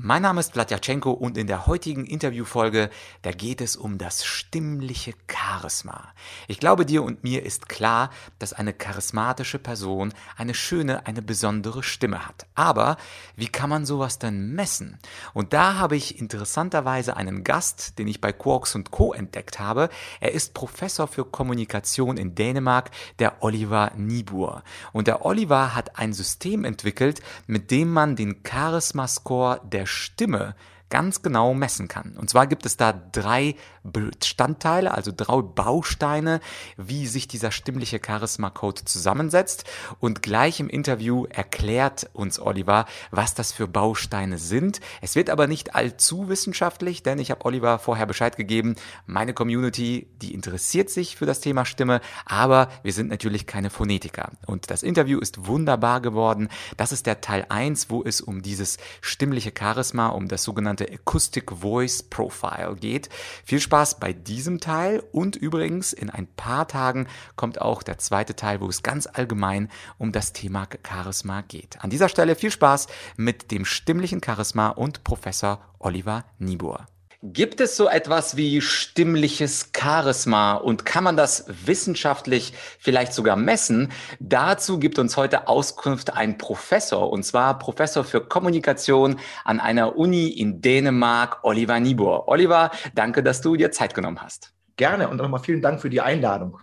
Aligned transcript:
Mein 0.00 0.22
Name 0.22 0.38
ist 0.38 0.52
Vladyachenko 0.52 1.10
und 1.10 1.36
in 1.36 1.48
der 1.48 1.66
heutigen 1.66 2.06
Interviewfolge, 2.06 2.88
da 3.22 3.32
geht 3.32 3.60
es 3.60 3.74
um 3.74 3.98
das 3.98 4.24
stimmliche 4.24 5.12
Charisma. 5.28 6.12
Ich 6.46 6.60
glaube, 6.60 6.86
dir 6.86 7.02
und 7.02 7.24
mir 7.24 7.44
ist 7.44 7.68
klar, 7.68 8.10
dass 8.38 8.52
eine 8.52 8.72
charismatische 8.72 9.58
Person 9.58 10.14
eine 10.36 10.54
schöne, 10.54 11.04
eine 11.08 11.20
besondere 11.20 11.82
Stimme 11.82 12.28
hat. 12.28 12.46
Aber 12.54 12.96
wie 13.34 13.48
kann 13.48 13.70
man 13.70 13.86
sowas 13.86 14.20
denn 14.20 14.52
messen? 14.52 15.00
Und 15.34 15.52
da 15.52 15.74
habe 15.74 15.96
ich 15.96 16.20
interessanterweise 16.20 17.16
einen 17.16 17.42
Gast, 17.42 17.98
den 17.98 18.06
ich 18.06 18.20
bei 18.20 18.32
Quarks 18.32 18.78
Co. 18.92 19.12
entdeckt 19.12 19.58
habe. 19.58 19.88
Er 20.20 20.30
ist 20.30 20.54
Professor 20.54 21.08
für 21.08 21.24
Kommunikation 21.24 22.18
in 22.18 22.36
Dänemark, 22.36 22.92
der 23.18 23.42
Oliver 23.42 23.90
Niebuhr. 23.96 24.62
Und 24.92 25.08
der 25.08 25.24
Oliver 25.24 25.74
hat 25.74 25.98
ein 25.98 26.12
System 26.12 26.64
entwickelt, 26.64 27.20
mit 27.48 27.72
dem 27.72 27.92
man 27.92 28.14
den 28.14 28.44
Charisma-Score 28.48 29.60
der 29.64 29.87
Stimme 29.88 30.54
ganz 30.90 31.22
genau 31.22 31.54
messen 31.54 31.88
kann. 31.88 32.16
Und 32.16 32.30
zwar 32.30 32.46
gibt 32.46 32.66
es 32.66 32.76
da 32.76 32.92
drei 32.92 33.54
Bestandteile, 33.84 34.92
also 34.92 35.12
drei 35.14 35.42
Bausteine, 35.42 36.40
wie 36.76 37.06
sich 37.06 37.28
dieser 37.28 37.50
stimmliche 37.50 38.00
Charisma-Code 38.04 38.84
zusammensetzt. 38.84 39.64
Und 40.00 40.22
gleich 40.22 40.60
im 40.60 40.68
Interview 40.68 41.26
erklärt 41.26 42.08
uns 42.12 42.38
Oliver, 42.38 42.86
was 43.10 43.34
das 43.34 43.52
für 43.52 43.68
Bausteine 43.68 44.38
sind. 44.38 44.80
Es 45.00 45.14
wird 45.14 45.30
aber 45.30 45.46
nicht 45.46 45.74
allzu 45.74 46.28
wissenschaftlich, 46.28 47.02
denn 47.02 47.18
ich 47.18 47.30
habe 47.30 47.44
Oliver 47.44 47.78
vorher 47.78 48.06
Bescheid 48.06 48.36
gegeben, 48.36 48.76
meine 49.06 49.34
Community, 49.34 50.08
die 50.22 50.34
interessiert 50.34 50.90
sich 50.90 51.16
für 51.16 51.26
das 51.26 51.40
Thema 51.40 51.64
Stimme, 51.64 52.00
aber 52.24 52.68
wir 52.82 52.92
sind 52.92 53.08
natürlich 53.08 53.46
keine 53.46 53.70
Phonetiker. 53.70 54.30
Und 54.46 54.70
das 54.70 54.82
Interview 54.82 55.18
ist 55.18 55.46
wunderbar 55.46 56.00
geworden. 56.00 56.48
Das 56.76 56.92
ist 56.92 57.06
der 57.06 57.20
Teil 57.20 57.46
1, 57.48 57.90
wo 57.90 58.02
es 58.02 58.20
um 58.20 58.42
dieses 58.42 58.78
stimmliche 59.00 59.52
Charisma, 59.56 60.08
um 60.08 60.28
das 60.28 60.42
sogenannte 60.44 60.77
Acoustic 60.84 61.50
Voice 61.50 62.02
Profile 62.02 62.76
geht. 62.78 63.08
Viel 63.44 63.60
Spaß 63.60 63.98
bei 64.00 64.12
diesem 64.12 64.60
Teil 64.60 65.02
und 65.12 65.36
übrigens 65.36 65.92
in 65.92 66.10
ein 66.10 66.26
paar 66.26 66.68
Tagen 66.68 67.06
kommt 67.36 67.60
auch 67.60 67.82
der 67.82 67.98
zweite 67.98 68.36
Teil, 68.36 68.60
wo 68.60 68.68
es 68.68 68.82
ganz 68.82 69.06
allgemein 69.06 69.70
um 69.98 70.12
das 70.12 70.32
Thema 70.32 70.66
Charisma 70.86 71.42
geht. 71.42 71.80
An 71.80 71.90
dieser 71.90 72.08
Stelle 72.08 72.34
viel 72.34 72.50
Spaß 72.50 72.86
mit 73.16 73.50
dem 73.50 73.64
stimmlichen 73.64 74.22
Charisma 74.22 74.68
und 74.68 75.04
Professor 75.04 75.60
Oliver 75.78 76.24
Niebuhr. 76.38 76.86
Gibt 77.20 77.60
es 77.60 77.76
so 77.76 77.88
etwas 77.88 78.36
wie 78.36 78.60
stimmliches 78.60 79.72
Charisma 79.76 80.54
und 80.54 80.86
kann 80.86 81.02
man 81.02 81.16
das 81.16 81.46
wissenschaftlich 81.66 82.52
vielleicht 82.78 83.12
sogar 83.12 83.34
messen? 83.34 83.90
Dazu 84.20 84.78
gibt 84.78 85.00
uns 85.00 85.16
heute 85.16 85.48
Auskunft 85.48 86.14
ein 86.14 86.38
Professor, 86.38 87.10
und 87.10 87.24
zwar 87.24 87.58
Professor 87.58 88.04
für 88.04 88.20
Kommunikation 88.20 89.18
an 89.44 89.58
einer 89.58 89.96
Uni 89.96 90.28
in 90.28 90.60
Dänemark, 90.60 91.38
Oliver 91.42 91.80
Niebuhr. 91.80 92.28
Oliver, 92.28 92.70
danke, 92.94 93.24
dass 93.24 93.40
du 93.40 93.56
dir 93.56 93.72
Zeit 93.72 93.94
genommen 93.94 94.22
hast. 94.22 94.52
Gerne 94.76 95.08
und 95.08 95.16
nochmal 95.16 95.40
vielen 95.40 95.60
Dank 95.60 95.80
für 95.80 95.90
die 95.90 96.00
Einladung. 96.00 96.60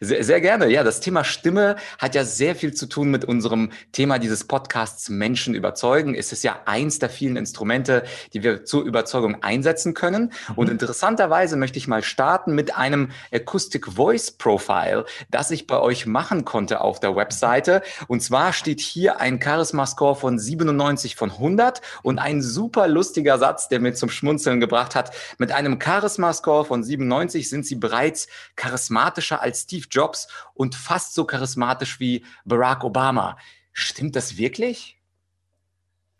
Sehr, 0.00 0.24
sehr 0.24 0.40
gerne. 0.40 0.68
Ja, 0.68 0.84
das 0.84 1.00
Thema 1.00 1.24
Stimme 1.24 1.76
hat 1.98 2.14
ja 2.14 2.24
sehr 2.24 2.54
viel 2.54 2.74
zu 2.74 2.86
tun 2.86 3.10
mit 3.10 3.24
unserem 3.24 3.70
Thema 3.92 4.18
dieses 4.18 4.44
Podcasts 4.44 5.08
Menschen 5.08 5.54
überzeugen. 5.54 6.14
Es 6.14 6.32
ist 6.32 6.44
ja 6.44 6.60
eins 6.66 6.98
der 6.98 7.10
vielen 7.10 7.36
Instrumente, 7.36 8.04
die 8.32 8.42
wir 8.42 8.64
zur 8.64 8.84
Überzeugung 8.84 9.42
einsetzen 9.42 9.94
können. 9.94 10.32
Mhm. 10.48 10.54
Und 10.56 10.70
interessanterweise 10.70 11.56
möchte 11.56 11.78
ich 11.78 11.88
mal 11.88 12.02
starten 12.02 12.54
mit 12.54 12.76
einem 12.76 13.10
Acoustic 13.32 13.86
Voice 13.86 14.30
Profile, 14.30 15.04
das 15.30 15.50
ich 15.50 15.66
bei 15.66 15.78
euch 15.78 16.06
machen 16.06 16.44
konnte 16.44 16.80
auf 16.80 17.00
der 17.00 17.16
Webseite. 17.16 17.82
Und 18.08 18.22
zwar 18.22 18.52
steht 18.52 18.80
hier 18.80 19.20
ein 19.20 19.40
Charisma 19.42 19.86
Score 19.86 20.16
von 20.16 20.38
97 20.38 21.16
von 21.16 21.30
100 21.30 21.80
und 22.02 22.18
ein 22.18 22.42
super 22.42 22.88
lustiger 22.88 23.38
Satz, 23.38 23.68
der 23.68 23.80
mir 23.80 23.94
zum 23.94 24.10
Schmunzeln 24.10 24.60
gebracht 24.60 24.94
hat. 24.94 25.12
Mit 25.38 25.52
einem 25.52 25.80
Charisma 25.80 26.32
Score 26.32 26.64
von 26.64 26.82
97 26.82 27.48
sind 27.48 27.66
sie 27.66 27.76
bereits 27.76 28.28
charismatischer 28.56 29.40
als 29.40 29.61
Steve 29.62 29.86
Jobs 29.90 30.28
und 30.54 30.74
fast 30.74 31.14
so 31.14 31.24
charismatisch 31.24 32.00
wie 32.00 32.24
Barack 32.44 32.84
Obama. 32.84 33.36
Stimmt 33.72 34.16
das 34.16 34.36
wirklich? 34.36 35.00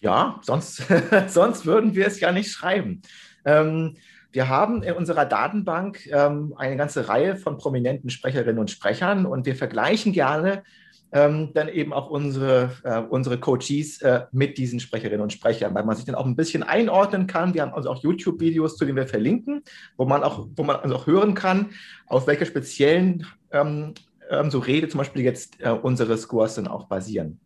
Ja, 0.00 0.40
sonst, 0.42 0.82
sonst 1.28 1.66
würden 1.66 1.94
wir 1.94 2.06
es 2.06 2.20
ja 2.20 2.32
nicht 2.32 2.50
schreiben. 2.50 3.02
Ähm, 3.44 3.96
wir 4.32 4.48
haben 4.48 4.82
in 4.82 4.94
unserer 4.94 5.26
Datenbank 5.26 6.06
ähm, 6.06 6.54
eine 6.56 6.76
ganze 6.76 7.08
Reihe 7.08 7.36
von 7.36 7.58
prominenten 7.58 8.08
Sprecherinnen 8.08 8.58
und 8.58 8.70
Sprechern 8.70 9.26
und 9.26 9.44
wir 9.46 9.54
vergleichen 9.54 10.12
gerne 10.12 10.64
ähm, 11.12 11.50
dann 11.52 11.68
eben 11.68 11.92
auch 11.92 12.10
unsere, 12.10 12.72
äh, 12.84 13.00
unsere 13.00 13.38
Coaches 13.38 14.00
äh, 14.00 14.22
mit 14.32 14.56
diesen 14.56 14.80
Sprecherinnen 14.80 15.20
und 15.20 15.32
Sprechern, 15.32 15.74
weil 15.74 15.84
man 15.84 15.94
sich 15.94 16.06
dann 16.06 16.14
auch 16.14 16.24
ein 16.24 16.36
bisschen 16.36 16.62
einordnen 16.62 17.26
kann. 17.26 17.52
Wir 17.52 17.62
haben 17.62 17.74
also 17.74 17.90
auch 17.90 18.02
YouTube-Videos, 18.02 18.76
zu 18.76 18.86
denen 18.86 18.96
wir 18.96 19.06
verlinken, 19.06 19.62
wo 19.96 20.06
man 20.06 20.24
auch, 20.24 20.48
wo 20.56 20.62
man 20.62 20.76
also 20.76 20.96
auch 20.96 21.06
hören 21.06 21.34
kann, 21.34 21.70
auf 22.06 22.26
welcher 22.26 22.46
speziellen 22.46 23.26
ähm, 23.50 23.94
ähm, 24.30 24.50
so 24.50 24.58
Rede 24.58 24.88
zum 24.88 24.98
Beispiel 24.98 25.22
jetzt 25.22 25.60
äh, 25.60 25.70
unsere 25.70 26.16
Scores 26.16 26.54
dann 26.54 26.66
auch 26.66 26.86
basieren. 26.86 27.38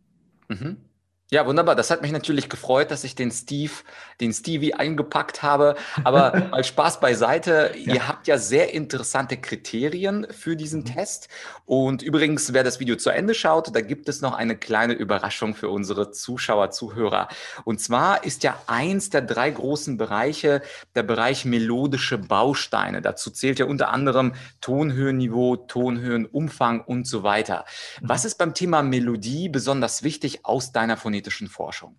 Mhm. 0.49 0.77
Ja, 1.29 1.45
wunderbar. 1.45 1.75
Das 1.75 1.91
hat 1.91 2.03
mich 2.03 2.13
natürlich 2.13 2.49
gefreut, 2.49 2.93
dass 2.93 3.03
ich 3.03 3.17
den 3.17 3.33
Steve, 3.33 3.73
den 4.21 4.33
Stevie 4.33 4.75
eingepackt 4.75 5.43
habe. 5.43 5.75
Aber 6.05 6.37
mal 6.53 6.63
Spaß 6.63 7.01
beiseite. 7.01 7.73
Ja. 7.75 7.95
Ihr 7.95 8.09
habt 8.09 8.29
ja 8.29 8.39
sehr 8.39 8.73
interessante 8.73 9.37
Kriterien 9.37 10.29
für 10.31 10.55
diesen 10.55 10.83
mhm. 10.83 10.85
Test. 10.85 11.29
Und 11.65 12.03
übrigens, 12.03 12.53
wer 12.53 12.63
das 12.63 12.79
Video 12.79 12.95
zu 12.95 13.11
Ende 13.11 13.35
schaut, 13.35 13.75
da 13.75 13.81
gibt 13.81 14.09
es 14.09 14.21
noch 14.21 14.35
eine 14.35 14.57
kleine 14.57 14.93
Überraschung 14.93 15.57
für 15.57 15.69
unsere 15.69 16.13
Zuschauer, 16.13 16.71
Zuhörer. 16.71 17.27
Und 17.65 17.81
zwar 17.81 18.23
ist 18.23 18.45
ja 18.45 18.63
eins 18.69 19.11
der 19.11 19.23
drei 19.23 19.51
großen 19.51 19.97
Bereiche 19.97 20.63
der 20.95 21.03
Bereich 21.03 21.45
melodische 21.45 22.19
Bausteine. 22.19 23.03
Dazu 23.03 23.33
zählt 23.33 23.59
ja 23.59 23.67
unter 23.67 23.89
anderem 23.89 24.35
Tonhöhenniveau, 24.61 25.57
Tonhöhenumfang 25.57 26.83
und 26.83 27.09
so 27.09 27.25
weiter. 27.25 27.65
Mhm. 28.01 28.11
Was 28.11 28.25
ist 28.25 28.39
beim 28.39 28.55
Thema 28.55 28.83
Melodie 28.83 29.49
besonders 29.49 30.05
wichtig 30.05 30.45
aus 30.45 30.71
deiner 30.71 30.97
Phonetischen 30.97 31.16
phonetischen 31.17 31.49
Forschung? 31.49 31.97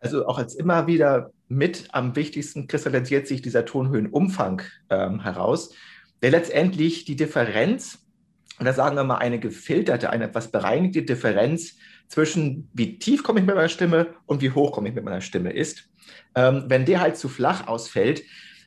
Also 0.00 0.26
auch 0.26 0.38
als 0.38 0.54
immer 0.54 0.86
wieder 0.86 1.32
mit 1.48 1.88
am 1.92 2.16
wichtigsten 2.16 2.66
kristallisiert 2.66 3.26
sich 3.26 3.42
dieser 3.42 3.64
Tonhöhenumfang 3.64 4.62
ähm, 4.88 5.20
heraus, 5.20 5.74
der 6.22 6.30
letztendlich 6.30 7.04
die 7.04 7.16
Differenz, 7.16 7.98
und 8.58 8.64
da 8.64 8.72
sagen 8.72 8.96
wir 8.96 9.04
mal 9.04 9.18
eine 9.18 9.38
gefilterte, 9.38 10.10
eine 10.10 10.24
etwas 10.24 10.50
bereinigte 10.50 11.02
Differenz 11.02 11.76
zwischen 12.08 12.68
wie 12.72 12.98
tief 12.98 13.22
komme 13.22 13.40
ich 13.40 13.46
mit 13.46 13.54
meiner 13.54 13.68
Stimme 13.68 14.14
und 14.26 14.40
wie 14.42 14.50
hoch 14.50 14.72
komme 14.72 14.88
ich 14.88 14.94
mit 14.94 15.04
meiner 15.04 15.20
Stimme 15.20 15.52
ist. 15.52 15.88
Ähm, 16.34 16.64
wenn 16.68 16.86
der 16.86 17.00
halt 17.00 17.16
zu 17.16 17.28
flach 17.28 17.66
ausfällt, 17.66 18.22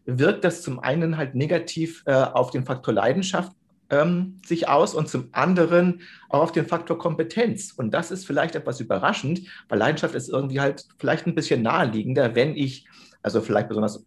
wirkt 0.05 0.43
das 0.43 0.61
zum 0.61 0.79
einen 0.79 1.17
halt 1.17 1.33
negativ 1.35 2.03
äh, 2.05 2.13
auf 2.13 2.51
den 2.51 2.65
Faktor 2.65 2.93
Leidenschaft 2.93 3.51
ähm, 3.89 4.39
sich 4.45 4.67
aus 4.67 4.95
und 4.95 5.09
zum 5.09 5.29
anderen 5.31 6.01
auch 6.29 6.41
auf 6.41 6.51
den 6.51 6.65
Faktor 6.65 6.97
Kompetenz. 6.97 7.71
Und 7.71 7.93
das 7.93 8.11
ist 8.11 8.25
vielleicht 8.25 8.55
etwas 8.55 8.79
überraschend, 8.79 9.41
weil 9.69 9.79
Leidenschaft 9.79 10.15
ist 10.15 10.29
irgendwie 10.29 10.59
halt 10.59 10.85
vielleicht 10.97 11.27
ein 11.27 11.35
bisschen 11.35 11.61
naheliegender, 11.61 12.35
wenn 12.35 12.55
ich, 12.55 12.87
also 13.21 13.41
vielleicht 13.41 13.69
besonders 13.69 14.05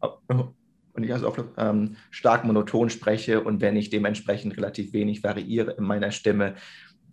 wenn 0.97 1.05
ich 1.05 1.13
also 1.13 1.29
auch 1.29 1.39
ähm, 1.59 1.97
stark 2.11 2.45
monoton 2.45 2.91
spreche 2.91 3.43
und 3.43 3.61
wenn 3.61 3.77
ich 3.77 3.91
dementsprechend 3.91 4.57
relativ 4.57 4.93
wenig 4.93 5.23
variiere 5.23 5.73
in 5.73 5.85
meiner 5.85 6.11
Stimme, 6.11 6.55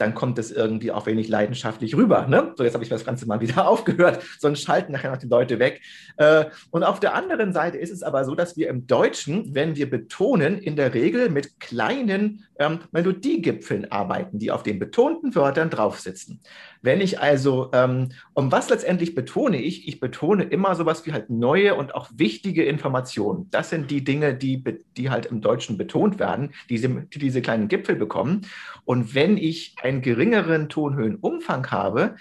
dann 0.04 0.14
kommt 0.14 0.38
es 0.38 0.52
irgendwie 0.52 0.92
auch 0.92 1.06
wenig 1.06 1.30
leidenschaftlich 1.30 1.96
rüber. 1.96 2.28
Ne? 2.28 2.54
So, 2.58 2.66
jetzt 2.66 2.74
habe 2.74 2.84
ich 2.84 2.90
das 2.90 3.06
Ganze 3.06 3.26
mal 3.26 3.40
wieder 3.40 3.68
aufgehört, 3.70 4.22
sonst 4.38 4.64
schalten 4.64 4.92
nachher 4.92 5.12
noch 5.12 5.18
die 5.18 5.28
Leute 5.28 5.60
weg. 5.60 5.82
Äh, 6.18 6.46
und 6.72 6.84
auf 6.84 7.00
der 7.00 7.16
anderen 7.16 7.54
Seite 7.54 7.78
ist 7.78 7.92
es 7.92 8.04
aber 8.04 8.26
so, 8.26 8.36
dass 8.36 8.58
wir 8.58 8.68
im 8.68 8.86
Deutschen, 8.86 9.56
wenn 9.56 9.78
wir 9.78 9.90
betonen, 9.90 10.58
in 10.58 10.76
der 10.76 10.94
Regel 10.94 11.30
mit 11.30 11.62
kleinen 11.62 12.46
ähm, 12.60 12.80
Melodiegipfeln 12.92 13.92
arbeiten, 13.92 14.40
die 14.40 14.52
auf 14.52 14.64
den 14.64 14.78
betonten 14.78 15.36
Wörtern 15.36 15.70
drauf 15.70 16.00
sitzen. 16.00 16.42
Wenn 16.82 17.00
ich 17.00 17.20
also, 17.20 17.72
ähm, 17.74 18.10
und 18.34 18.52
was 18.52 18.70
letztendlich 18.70 19.16
betone 19.16 19.62
ich? 19.62 19.88
Ich 19.88 20.02
betone 20.02 20.44
immer 20.44 20.76
sowas 20.76 21.06
wie 21.06 21.14
halt 21.14 21.30
neue 21.30 21.76
und 21.76 21.96
auch 21.96 22.10
wichtige 22.14 22.66
Informationen. 22.66 23.48
Das 23.52 23.70
sind 23.70 23.90
die 23.90 24.04
Dinge, 24.04 24.36
die, 24.36 24.64
die 24.98 25.10
halt 25.10 25.28
im 25.28 25.40
Deutschen 25.40 25.78
betont 25.78 26.20
werden, 26.20 26.54
die, 26.70 26.80
die 26.82 27.20
diese 27.20 27.42
kleinen 27.42 27.70
Gipfel 27.70 27.96
bekommen. 27.96 28.46
Und 28.86 29.16
wenn 29.16 29.38
ich 29.38 29.76
einen 29.94 30.02
geringeren 30.02 30.70
Tonhöhenumfang 30.70 31.72
habe, 31.72 32.16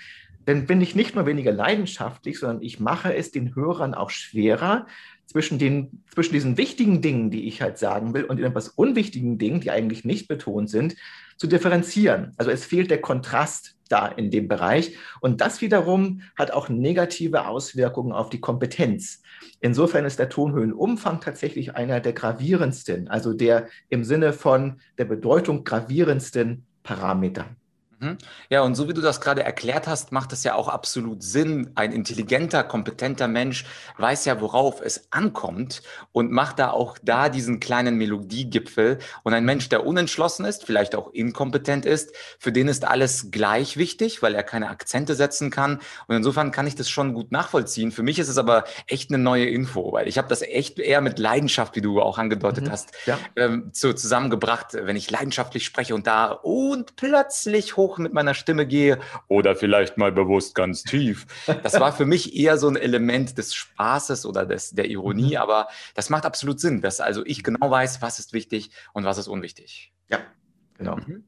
dann 0.44 0.66
bin 0.66 0.80
ich 0.80 0.94
nicht 0.94 1.14
nur 1.14 1.26
weniger 1.26 1.52
leidenschaftlich, 1.52 2.38
sondern 2.38 2.62
ich 2.62 2.80
mache 2.80 3.14
es 3.14 3.30
den 3.30 3.54
Hörern 3.54 3.94
auch 3.94 4.10
schwerer, 4.10 4.86
zwischen, 5.32 5.58
den, 5.58 6.02
zwischen 6.12 6.34
diesen 6.34 6.56
wichtigen 6.58 7.00
Dingen, 7.00 7.30
die 7.30 7.48
ich 7.48 7.62
halt 7.62 7.78
sagen 7.78 8.12
will, 8.12 8.24
und 8.24 8.36
den 8.36 8.46
etwas 8.46 8.68
unwichtigen 8.68 9.38
Dingen, 9.38 9.60
die 9.60 9.70
eigentlich 9.70 10.04
nicht 10.04 10.28
betont 10.28 10.68
sind, 10.68 10.94
zu 11.38 11.46
differenzieren. 11.46 12.32
Also 12.36 12.50
es 12.50 12.66
fehlt 12.66 12.90
der 12.90 13.00
Kontrast 13.00 13.76
da 13.88 14.06
in 14.06 14.30
dem 14.30 14.46
Bereich. 14.46 14.96
Und 15.20 15.40
das 15.40 15.60
wiederum 15.60 16.22
hat 16.36 16.50
auch 16.50 16.68
negative 16.68 17.46
Auswirkungen 17.46 18.12
auf 18.12 18.28
die 18.28 18.40
Kompetenz. 18.40 19.22
Insofern 19.60 20.04
ist 20.04 20.18
der 20.18 20.28
Tonhöhenumfang 20.28 21.20
tatsächlich 21.20 21.74
einer 21.76 22.00
der 22.00 22.12
gravierendsten, 22.12 23.08
also 23.08 23.32
der 23.32 23.68
im 23.88 24.04
Sinne 24.04 24.32
von 24.32 24.80
der 24.98 25.06
Bedeutung 25.06 25.64
gravierendsten 25.64 26.66
Parameter. 26.82 27.46
Mhm. 28.02 28.18
Ja, 28.50 28.62
und 28.62 28.74
so 28.74 28.88
wie 28.88 28.94
du 28.94 29.00
das 29.00 29.20
gerade 29.20 29.44
erklärt 29.44 29.86
hast, 29.86 30.10
macht 30.10 30.32
es 30.32 30.42
ja 30.42 30.54
auch 30.54 30.68
absolut 30.68 31.22
Sinn. 31.22 31.70
Ein 31.76 31.92
intelligenter, 31.92 32.64
kompetenter 32.64 33.28
Mensch 33.28 33.64
weiß 33.96 34.24
ja, 34.24 34.40
worauf 34.40 34.80
es 34.80 35.06
ankommt 35.12 35.82
und 36.10 36.32
macht 36.32 36.58
da 36.58 36.70
auch 36.70 36.98
da 37.02 37.28
diesen 37.28 37.60
kleinen 37.60 37.96
Melodiegipfel. 37.96 38.98
Und 39.22 39.34
ein 39.34 39.44
Mensch, 39.44 39.68
der 39.68 39.86
unentschlossen 39.86 40.44
ist, 40.44 40.64
vielleicht 40.64 40.96
auch 40.96 41.12
inkompetent 41.12 41.86
ist, 41.86 42.12
für 42.38 42.50
den 42.50 42.66
ist 42.66 42.84
alles 42.84 43.30
gleich 43.30 43.76
wichtig, 43.76 44.20
weil 44.20 44.34
er 44.34 44.42
keine 44.42 44.68
Akzente 44.68 45.14
setzen 45.14 45.50
kann. 45.50 45.78
Und 46.08 46.16
insofern 46.16 46.50
kann 46.50 46.66
ich 46.66 46.74
das 46.74 46.90
schon 46.90 47.14
gut 47.14 47.30
nachvollziehen. 47.30 47.92
Für 47.92 48.02
mich 48.02 48.18
ist 48.18 48.28
es 48.28 48.38
aber 48.38 48.64
echt 48.88 49.10
eine 49.10 49.22
neue 49.22 49.46
Info, 49.46 49.92
weil 49.92 50.08
ich 50.08 50.18
habe 50.18 50.28
das 50.28 50.42
echt 50.42 50.80
eher 50.80 51.00
mit 51.00 51.20
Leidenschaft, 51.20 51.76
wie 51.76 51.80
du 51.80 52.00
auch 52.00 52.18
angedeutet 52.18 52.66
mhm, 52.66 52.72
hast, 52.72 52.90
ja. 53.06 53.16
ähm, 53.36 53.70
so 53.72 53.92
zusammengebracht, 53.92 54.72
wenn 54.72 54.96
ich 54.96 55.08
leidenschaftlich 55.08 55.64
spreche 55.64 55.94
und 55.94 56.08
da 56.08 56.26
und 56.26 56.96
plötzlich 56.96 57.76
hoch 57.76 57.91
hoch 57.92 57.98
mit 57.98 58.12
meiner 58.12 58.34
Stimme 58.34 58.66
gehe 58.66 58.98
oder 59.28 59.54
vielleicht 59.54 59.98
mal 59.98 60.12
bewusst 60.12 60.54
ganz 60.54 60.82
tief. 60.82 61.26
Das 61.62 61.78
war 61.78 61.92
für 61.92 62.06
mich 62.06 62.34
eher 62.34 62.56
so 62.58 62.68
ein 62.68 62.76
Element 62.76 63.38
des 63.38 63.54
Spaßes 63.54 64.26
oder 64.26 64.46
des, 64.46 64.70
der 64.70 64.86
Ironie, 64.86 65.32
mhm. 65.32 65.36
aber 65.36 65.68
das 65.94 66.10
macht 66.10 66.24
absolut 66.24 66.60
Sinn, 66.60 66.80
dass 66.80 67.00
also 67.00 67.24
ich 67.24 67.42
genau 67.42 67.70
weiß, 67.70 68.02
was 68.02 68.18
ist 68.18 68.32
wichtig 68.32 68.70
und 68.92 69.04
was 69.04 69.18
ist 69.18 69.28
unwichtig. 69.28 69.92
Ja, 70.08 70.20
genau. 70.76 70.96
Mhm. 70.96 71.24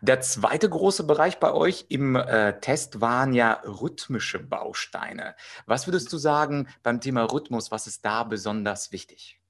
Der 0.00 0.20
zweite 0.20 0.68
große 0.68 1.04
Bereich 1.04 1.38
bei 1.38 1.52
euch 1.52 1.86
im 1.88 2.16
äh, 2.16 2.60
Test 2.60 3.00
waren 3.00 3.32
ja 3.32 3.62
rhythmische 3.64 4.38
Bausteine. 4.38 5.34
Was 5.66 5.86
würdest 5.86 6.12
du 6.12 6.18
sagen 6.18 6.68
beim 6.82 7.00
Thema 7.00 7.24
Rhythmus, 7.24 7.70
was 7.70 7.86
ist 7.86 8.04
da 8.04 8.24
besonders 8.24 8.92
wichtig? 8.92 9.40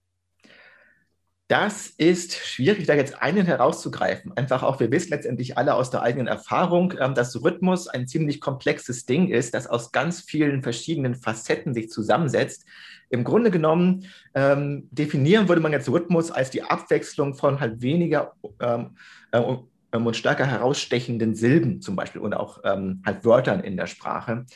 Das 1.48 1.88
ist 1.88 2.34
schwierig, 2.34 2.86
da 2.86 2.94
jetzt 2.94 3.20
einen 3.20 3.44
herauszugreifen. 3.44 4.34
Einfach 4.34 4.62
auch, 4.62 4.80
wir 4.80 4.90
wissen 4.90 5.10
letztendlich 5.10 5.58
alle 5.58 5.74
aus 5.74 5.90
der 5.90 6.00
eigenen 6.00 6.26
Erfahrung, 6.26 6.94
ähm, 6.98 7.14
dass 7.14 7.42
Rhythmus 7.42 7.86
ein 7.86 8.06
ziemlich 8.06 8.40
komplexes 8.40 9.04
Ding 9.04 9.28
ist, 9.28 9.52
das 9.52 9.66
aus 9.66 9.92
ganz 9.92 10.22
vielen 10.22 10.62
verschiedenen 10.62 11.14
Facetten 11.14 11.74
sich 11.74 11.90
zusammensetzt. 11.90 12.64
Im 13.10 13.24
Grunde 13.24 13.50
genommen 13.50 14.06
ähm, 14.34 14.88
definieren 14.90 15.46
würde 15.48 15.60
man 15.60 15.72
jetzt 15.72 15.88
Rhythmus 15.90 16.30
als 16.30 16.48
die 16.48 16.62
Abwechslung 16.62 17.34
von 17.34 17.60
halt 17.60 17.82
weniger 17.82 18.32
ähm, 18.60 18.96
äh, 19.30 19.38
und 19.38 20.16
stärker 20.16 20.46
herausstechenden 20.46 21.34
Silben 21.34 21.82
zum 21.82 21.94
Beispiel 21.94 22.22
und 22.22 22.32
auch 22.32 22.60
ähm, 22.64 23.02
halt 23.04 23.24
Wörtern 23.26 23.60
in 23.60 23.76
der 23.76 23.86
Sprache. 23.86 24.36
Mhm. 24.36 24.46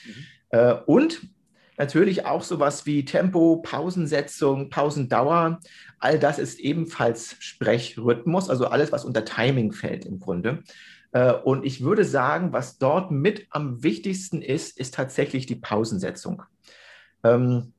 Äh, 0.51 0.73
und 0.87 1.21
Natürlich 1.79 2.27
auch 2.27 2.43
sowas 2.43 2.87
wie 2.87 3.05
Tempo, 3.05 3.63
Pausensetzung, 3.63 4.69
Pausendauer. 4.69 5.61
All 6.01 6.19
das 6.19 6.41
ist 6.41 6.59
ebenfalls 6.59 7.37
Sprechrhythmus, 7.39 8.51
also 8.51 8.67
alles, 8.67 8.91
was 8.91 9.05
unter 9.05 9.25
Timing 9.25 9.73
fällt 9.73 10.05
im 10.05 10.19
Grunde. 10.19 10.65
Äh, 11.13 11.33
und 11.33 11.65
ich 11.65 11.81
würde 11.81 12.05
sagen, 12.05 12.53
was 12.53 12.79
dort 12.79 13.13
mit 13.13 13.47
am 13.51 13.85
wichtigsten 13.85 14.43
ist, 14.43 14.77
ist 14.77 14.95
tatsächlich 14.95 15.47
die 15.47 15.55
Pausensetzung. 15.55 16.43
Ähm, 17.23 17.73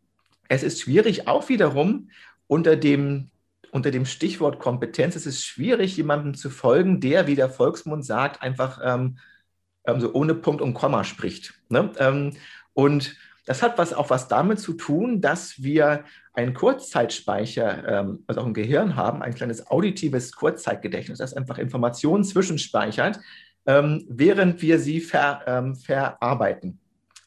es 0.47 0.63
ist 0.63 0.79
schwierig, 0.79 1.27
auch 1.27 1.49
wiederum 1.49 2.09
unter 2.47 2.77
dem, 2.77 3.29
unter 3.71 3.91
dem 3.91 4.05
Stichwort 4.05 4.59
Kompetenz, 4.59 5.17
es 5.17 5.25
ist 5.25 5.45
schwierig, 5.45 5.97
jemandem 5.97 6.35
zu 6.35 6.49
folgen, 6.49 7.01
der, 7.01 7.27
wie 7.27 7.35
der 7.35 7.49
Volksmund 7.49 8.05
sagt, 8.05 8.41
einfach 8.41 8.79
ähm, 8.81 9.17
ähm 9.85 9.99
so 9.99 10.13
ohne 10.13 10.35
Punkt 10.35 10.61
und 10.61 10.73
Komma 10.73 11.03
spricht. 11.03 11.53
Ne? 11.67 12.33
Und 12.73 13.17
das 13.49 13.63
hat 13.63 13.79
was, 13.79 13.93
auch 13.93 14.11
was 14.11 14.27
damit 14.27 14.59
zu 14.59 14.73
tun, 14.73 15.21
dass 15.21 15.63
wir 15.63 16.03
einen 16.33 16.53
Kurzzeitspeicher, 16.53 17.87
ähm, 17.87 18.23
also 18.27 18.41
auch 18.41 18.45
im 18.45 18.53
Gehirn 18.53 18.95
haben, 18.95 19.23
ein 19.23 19.33
kleines 19.33 19.71
auditives 19.71 20.33
Kurzzeitgedächtnis, 20.33 21.17
das 21.17 21.33
einfach 21.33 21.57
Informationen 21.57 22.23
zwischenspeichert, 22.23 23.19
ähm, 23.65 24.05
während 24.07 24.61
wir 24.61 24.77
sie 24.77 25.01
ver, 25.01 25.41
ähm, 25.47 25.75
verarbeiten. 25.75 26.79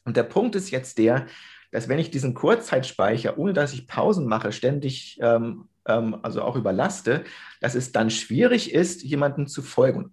Und 0.05 0.17
der 0.17 0.23
Punkt 0.23 0.55
ist 0.55 0.71
jetzt 0.71 0.97
der, 0.99 1.27
dass 1.73 1.89
wenn 1.89 1.99
ich 1.99 2.13
diesen 2.13 2.35
Kurzzeitspeicher, 2.35 3.37
ohne 3.37 3.53
dass 3.53 3.73
ich 3.73 3.89
Pausen 3.89 4.29
mache, 4.29 4.53
ständig 4.53 5.19
ähm, 5.21 5.69
ähm, 5.89 6.21
also 6.23 6.43
auch 6.43 6.55
überlaste, 6.55 7.25
dass 7.61 7.75
es 7.75 7.91
dann 7.91 8.11
schwierig 8.11 8.73
ist, 8.73 9.03
jemandem 9.03 9.49
zu 9.49 9.61
folgen 9.61 10.13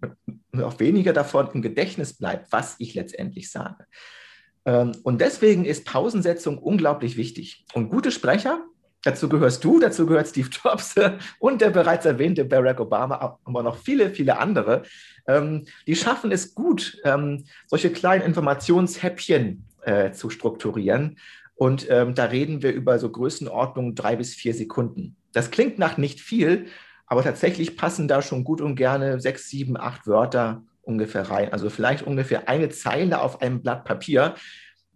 und 0.53 0.63
auch 0.63 0.79
weniger 0.79 1.13
davon 1.13 1.51
im 1.53 1.61
Gedächtnis 1.61 2.17
bleibt, 2.17 2.51
was 2.51 2.77
ich 2.79 2.95
letztendlich 2.95 3.51
sage. 3.51 3.85
Ähm, 4.65 4.93
und 5.03 5.21
deswegen 5.21 5.65
ist 5.65 5.85
Pausensetzung 5.85 6.57
unglaublich 6.57 7.17
wichtig. 7.17 7.65
Und 7.73 7.89
gute 7.89 8.11
Sprecher, 8.11 8.63
dazu 9.03 9.29
gehörst 9.29 9.63
du, 9.63 9.79
dazu 9.79 10.05
gehört 10.05 10.27
Steve 10.27 10.49
Jobs 10.63 10.95
und 11.39 11.61
der 11.61 11.69
bereits 11.69 12.05
erwähnte 12.05 12.45
Barack 12.45 12.79
Obama, 12.79 13.39
aber 13.43 13.63
noch 13.63 13.77
viele, 13.77 14.09
viele 14.11 14.37
andere, 14.37 14.83
ähm, 15.27 15.65
die 15.87 15.95
schaffen 15.95 16.31
es 16.31 16.55
gut, 16.55 16.99
ähm, 17.03 17.45
solche 17.67 17.91
kleinen 17.91 18.23
Informationshäppchen 18.23 19.65
äh, 19.83 20.11
zu 20.11 20.29
strukturieren. 20.29 21.17
Und 21.55 21.89
da 21.89 22.23
reden 22.23 22.63
wir 22.63 22.71
über 22.71 22.99
so 22.99 23.11
Größenordnungen 23.11 23.93
drei 23.93 24.15
bis 24.15 24.33
vier 24.33 24.53
Sekunden. 24.53 25.17
Das 25.33 25.51
klingt 25.51 25.77
nach 25.77 25.97
nicht 25.97 26.21
viel, 26.21 26.67
aber 27.05 27.21
tatsächlich 27.21 27.75
passen 27.75 28.07
da 28.07 28.21
schon 28.21 28.45
gut 28.45 28.61
und 28.61 28.75
gerne 28.75 29.19
sechs, 29.19 29.49
sieben, 29.49 29.75
acht 29.75 30.07
Wörter 30.07 30.63
ungefähr 30.81 31.29
rein. 31.29 31.53
Also 31.53 31.69
vielleicht 31.69 32.05
ungefähr 32.05 32.47
eine 32.49 32.69
Zeile 32.69 33.21
auf 33.21 33.41
einem 33.41 33.61
Blatt 33.61 33.85
Papier. 33.85 34.35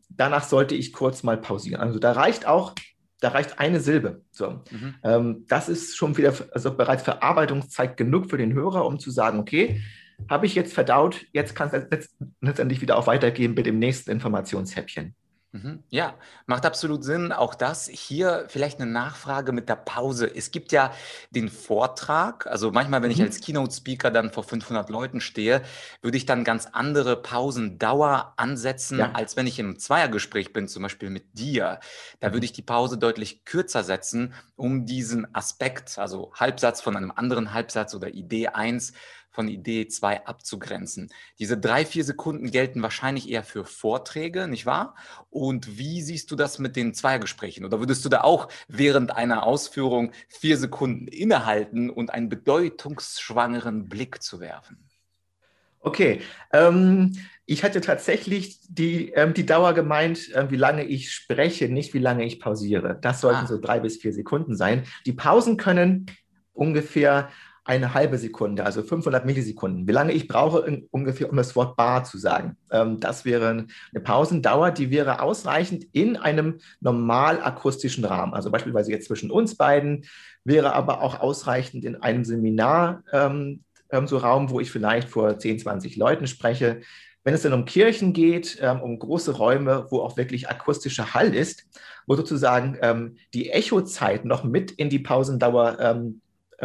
Danach 0.10 0.44
sollte 0.44 0.76
ich 0.76 0.94
kurz 0.94 1.24
mal 1.24 1.38
pausieren. 1.38 1.82
Also 1.82 2.00
da 2.00 2.12
reicht 2.12 2.46
auch, 2.46 2.74
da 3.20 3.30
reicht 3.30 3.60
eine 3.60 3.80
Silbe. 3.80 4.22
So. 4.32 4.62
Mhm. 4.72 4.96
Ähm, 5.04 5.46
das 5.48 5.70
ist 5.70 5.96
schon 5.96 6.18
wieder, 6.18 6.34
also 6.52 6.76
bereits 6.76 7.04
Verarbeitungszeit 7.04 7.98
genug 7.98 8.30
für 8.30 8.38
den 8.38 8.54
Hörer, 8.54 8.86
um 8.86 9.00
zu 9.00 9.12
sagen, 9.12 9.40
okay, 9.40 9.82
habe 10.30 10.46
ich 10.46 10.56
jetzt 10.56 10.74
verdaut, 10.74 11.26
jetzt 11.32 11.56
kann 11.56 11.70
es 11.72 12.10
letztendlich 12.42 12.82
wieder 12.82 12.98
auch 12.98 13.08
weitergehen 13.08 13.54
mit 13.54 13.66
dem 13.66 13.80
nächsten 13.80 14.12
Informationshäppchen. 14.12 15.16
Mhm. 15.54 15.84
Ja, 15.90 16.16
macht 16.48 16.66
absolut 16.66 17.04
Sinn. 17.04 17.32
Auch 17.32 17.54
das 17.54 17.88
hier 17.88 18.46
vielleicht 18.48 18.82
eine 18.82 18.92
Nachfrage 18.92 19.52
mit 19.52 19.70
der 19.70 19.76
Pause. 19.76 20.26
Es 20.26 20.50
gibt 20.50 20.72
ja 20.72 20.92
den 21.30 21.48
Vortrag. 21.48 22.48
Also 22.48 22.72
manchmal, 22.72 23.04
wenn 23.04 23.12
ich 23.12 23.20
mhm. 23.20 23.26
als 23.26 23.40
Keynote-Speaker 23.40 24.10
dann 24.10 24.32
vor 24.32 24.44
500 24.44 24.90
Leuten 24.90 25.22
stehe, 25.22 25.62
würde 26.02 26.18
ich 26.18 26.26
dann 26.26 26.44
ganz 26.44 26.70
andere 26.72 27.22
Pausendauer 27.22 28.34
ansetzen, 28.36 28.98
Ja. 28.98 29.12
als 29.14 29.38
wenn 29.38 29.46
ich 29.46 29.60
im 29.60 29.78
Zweiergespräch 29.78 30.54
bin, 30.54 30.68
zum 30.68 30.82
Beispiel 30.82 31.12
mit 31.12 31.38
dir. 31.38 31.80
Da 32.20 32.30
würde 32.30 32.38
mhm. 32.38 32.46
ich 32.46 32.54
die 32.54 32.64
Pause 32.64 32.98
deutlich 32.98 33.46
kürzer 33.46 33.84
setzen, 33.84 34.34
um 34.56 34.88
diesen 34.88 35.36
Aspekt, 35.36 36.00
also 36.00 36.32
Halbsatz 36.34 36.82
von 36.82 36.98
einem 36.98 37.12
anderen 37.12 37.54
Halbsatz 37.54 37.94
oder 37.94 38.10
Idee 38.10 38.48
1 38.48 38.94
von 39.34 39.50
Idee 39.50 39.88
2 39.88 40.26
abzugrenzen. 40.26 41.12
Diese 41.40 41.58
drei, 41.58 41.86
vier 41.86 42.06
Sekunden 42.06 42.52
gelten 42.52 42.82
wahrscheinlich 42.82 43.30
eher 43.30 43.44
für 43.44 43.66
Vorträge, 43.66 44.48
nicht 44.48 44.66
wahr? 44.66 44.96
Und 45.30 45.78
wie 45.78 46.02
siehst 46.02 46.32
du 46.32 46.36
das 46.36 46.60
mit 46.60 46.76
den 46.76 46.94
Zweiergesprächen? 46.94 47.66
Oder 47.66 47.80
würdest 47.80 48.06
du 48.06 48.10
da 48.10 48.22
auch 48.22 48.48
während 48.68 49.12
einer 49.12 49.44
Ausführung 49.44 50.12
vier 50.30 50.58
Sekunden 50.58 51.08
innehalten 51.08 51.90
und 51.90 52.12
einen 52.12 52.30
bedeutungsschwangeren 52.30 53.90
Blick 53.90 54.22
zu 54.22 54.40
werfen? 54.40 54.88
Okay, 55.82 56.22
ähm, 56.54 57.12
ich 57.46 57.66
hatte 57.66 57.82
tatsächlich 57.82 58.60
die, 58.70 59.10
ähm, 59.10 59.34
die 59.34 59.46
Dauer 59.46 59.74
gemeint, 59.74 60.34
äh, 60.34 60.50
wie 60.50 60.56
lange 60.56 60.86
ich 60.86 61.12
spreche, 61.12 61.68
nicht 61.68 61.94
wie 61.94 62.00
lange 62.00 62.24
ich 62.24 62.40
pausiere. 62.40 62.98
Das 63.02 63.20
sollten 63.20 63.44
ah. 63.44 63.48
so 63.48 63.60
drei 63.60 63.82
bis 63.82 63.98
vier 63.98 64.14
Sekunden 64.14 64.56
sein. 64.56 64.86
Die 65.06 65.12
Pausen 65.12 65.58
können 65.58 66.06
ungefähr 66.54 67.30
eine 67.66 67.94
halbe 67.94 68.18
Sekunde, 68.18 68.66
also 68.66 68.84
500 68.84 69.26
Millisekunden. 69.26 69.88
Wie 69.88 69.92
lange 69.94 70.12
ich 70.12 70.28
brauche 70.28 70.82
ungefähr, 70.92 71.30
um 71.30 71.38
das 71.38 71.56
Wort 71.56 71.78
bar 71.78 72.04
zu 72.04 72.18
sagen. 72.18 72.58
Ähm, 72.72 73.00
das 73.00 73.24
wäre 73.24 73.50
eine 73.50 74.04
Pausendauer, 74.04 74.72
die 74.72 74.92
wäre 74.92 75.22
ausreichend 75.22 75.86
in 75.94 76.18
einem 76.18 76.60
normal 76.82 77.42
akustischen 77.42 78.04
Rahmen. 78.04 78.34
Also 78.34 78.52
beispielsweise 78.52 78.92
jetzt 78.92 79.08
zwischen 79.08 79.32
uns 79.32 79.56
beiden, 79.56 80.06
wäre 80.44 80.74
aber 80.74 81.02
auch 81.02 81.22
ausreichend 81.22 81.86
in 81.86 81.96
einem 81.96 82.26
Seminar, 82.26 83.04
ähm, 83.14 83.64
ähm, 83.92 84.08
so 84.08 84.18
Raum, 84.18 84.50
wo 84.50 84.60
ich 84.60 84.72
vielleicht 84.72 85.08
vor 85.08 85.38
10, 85.38 85.60
20 85.60 85.96
Leuten 85.96 86.28
spreche. 86.28 86.82
Wenn 87.24 87.34
es 87.34 87.44
dann 87.44 87.54
um 87.54 87.64
Kirchen 87.64 88.12
geht, 88.12 88.58
ähm, 88.62 88.82
um 88.82 89.00
große 89.00 89.32
Räume, 89.38 89.88
wo 89.90 90.02
auch 90.02 90.18
wirklich 90.18 90.50
akustischer 90.50 91.14
Hall 91.14 91.34
ist, 91.34 91.66
wo 92.06 92.16
sozusagen 92.16 92.78
ähm, 92.82 93.16
die 93.34 93.52
Echozeit 93.52 94.26
noch 94.26 94.44
mit 94.44 94.72
in 94.72 94.90
die 94.90 95.00
Pausendauer 95.00 95.78
ähm, 95.80 96.22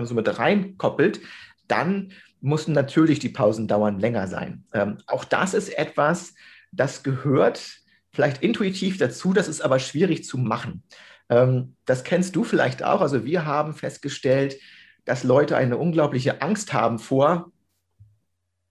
so 0.07 0.14
mit 0.14 0.38
reinkoppelt, 0.38 1.21
dann 1.67 2.12
müssen 2.40 2.73
natürlich 2.73 3.19
die 3.19 3.28
Pausendauern 3.28 3.99
länger 3.99 4.28
sein. 4.28 4.64
Ähm, 4.73 4.99
auch 5.07 5.25
das 5.25 5.55
ist 5.55 5.76
etwas, 5.76 6.35
das 6.73 7.02
gehört 7.02 7.81
vielleicht 8.11 8.43
intuitiv 8.43 8.99
dazu, 8.99 9.33
das 9.33 9.49
ist 9.49 9.61
aber 9.61 9.78
schwierig 9.78 10.25
zu 10.25 10.38
machen. 10.38 10.83
Ähm, 11.28 11.75
das 11.85 12.05
kennst 12.05 12.37
du 12.37 12.45
vielleicht 12.45 12.83
auch. 12.83 13.00
Also 13.00 13.25
wir 13.25 13.45
haben 13.45 13.75
festgestellt, 13.75 14.57
dass 15.05 15.25
Leute 15.25 15.57
eine 15.57 15.76
unglaubliche 15.76 16.43
Angst 16.43 16.73
haben 16.73 16.99
vor 16.99 17.50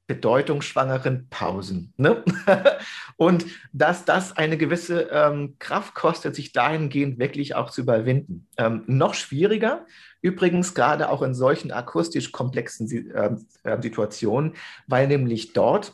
bedeutungsschwangeren 0.07 1.27
Pausen. 1.29 1.93
Ne? 1.97 2.23
und 3.17 3.45
dass 3.73 4.05
das 4.05 4.35
eine 4.35 4.57
gewisse 4.57 5.09
ähm, 5.11 5.55
Kraft 5.59 5.93
kostet, 5.93 6.35
sich 6.35 6.53
dahingehend 6.53 7.19
wirklich 7.19 7.55
auch 7.55 7.69
zu 7.69 7.81
überwinden. 7.81 8.47
Ähm, 8.57 8.83
noch 8.87 9.13
schwieriger, 9.13 9.85
übrigens 10.21 10.73
gerade 10.73 11.09
auch 11.09 11.21
in 11.21 11.33
solchen 11.33 11.71
akustisch 11.71 12.31
komplexen 12.31 12.89
äh, 13.11 13.35
Situationen, 13.81 14.53
weil 14.87 15.07
nämlich 15.07 15.53
dort 15.53 15.93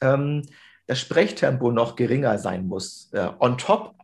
ähm, 0.00 0.42
das 0.86 1.00
Sprechtempo 1.00 1.72
noch 1.72 1.96
geringer 1.96 2.38
sein 2.38 2.66
muss. 2.66 3.10
Äh, 3.12 3.28
on 3.38 3.58
top 3.58 3.94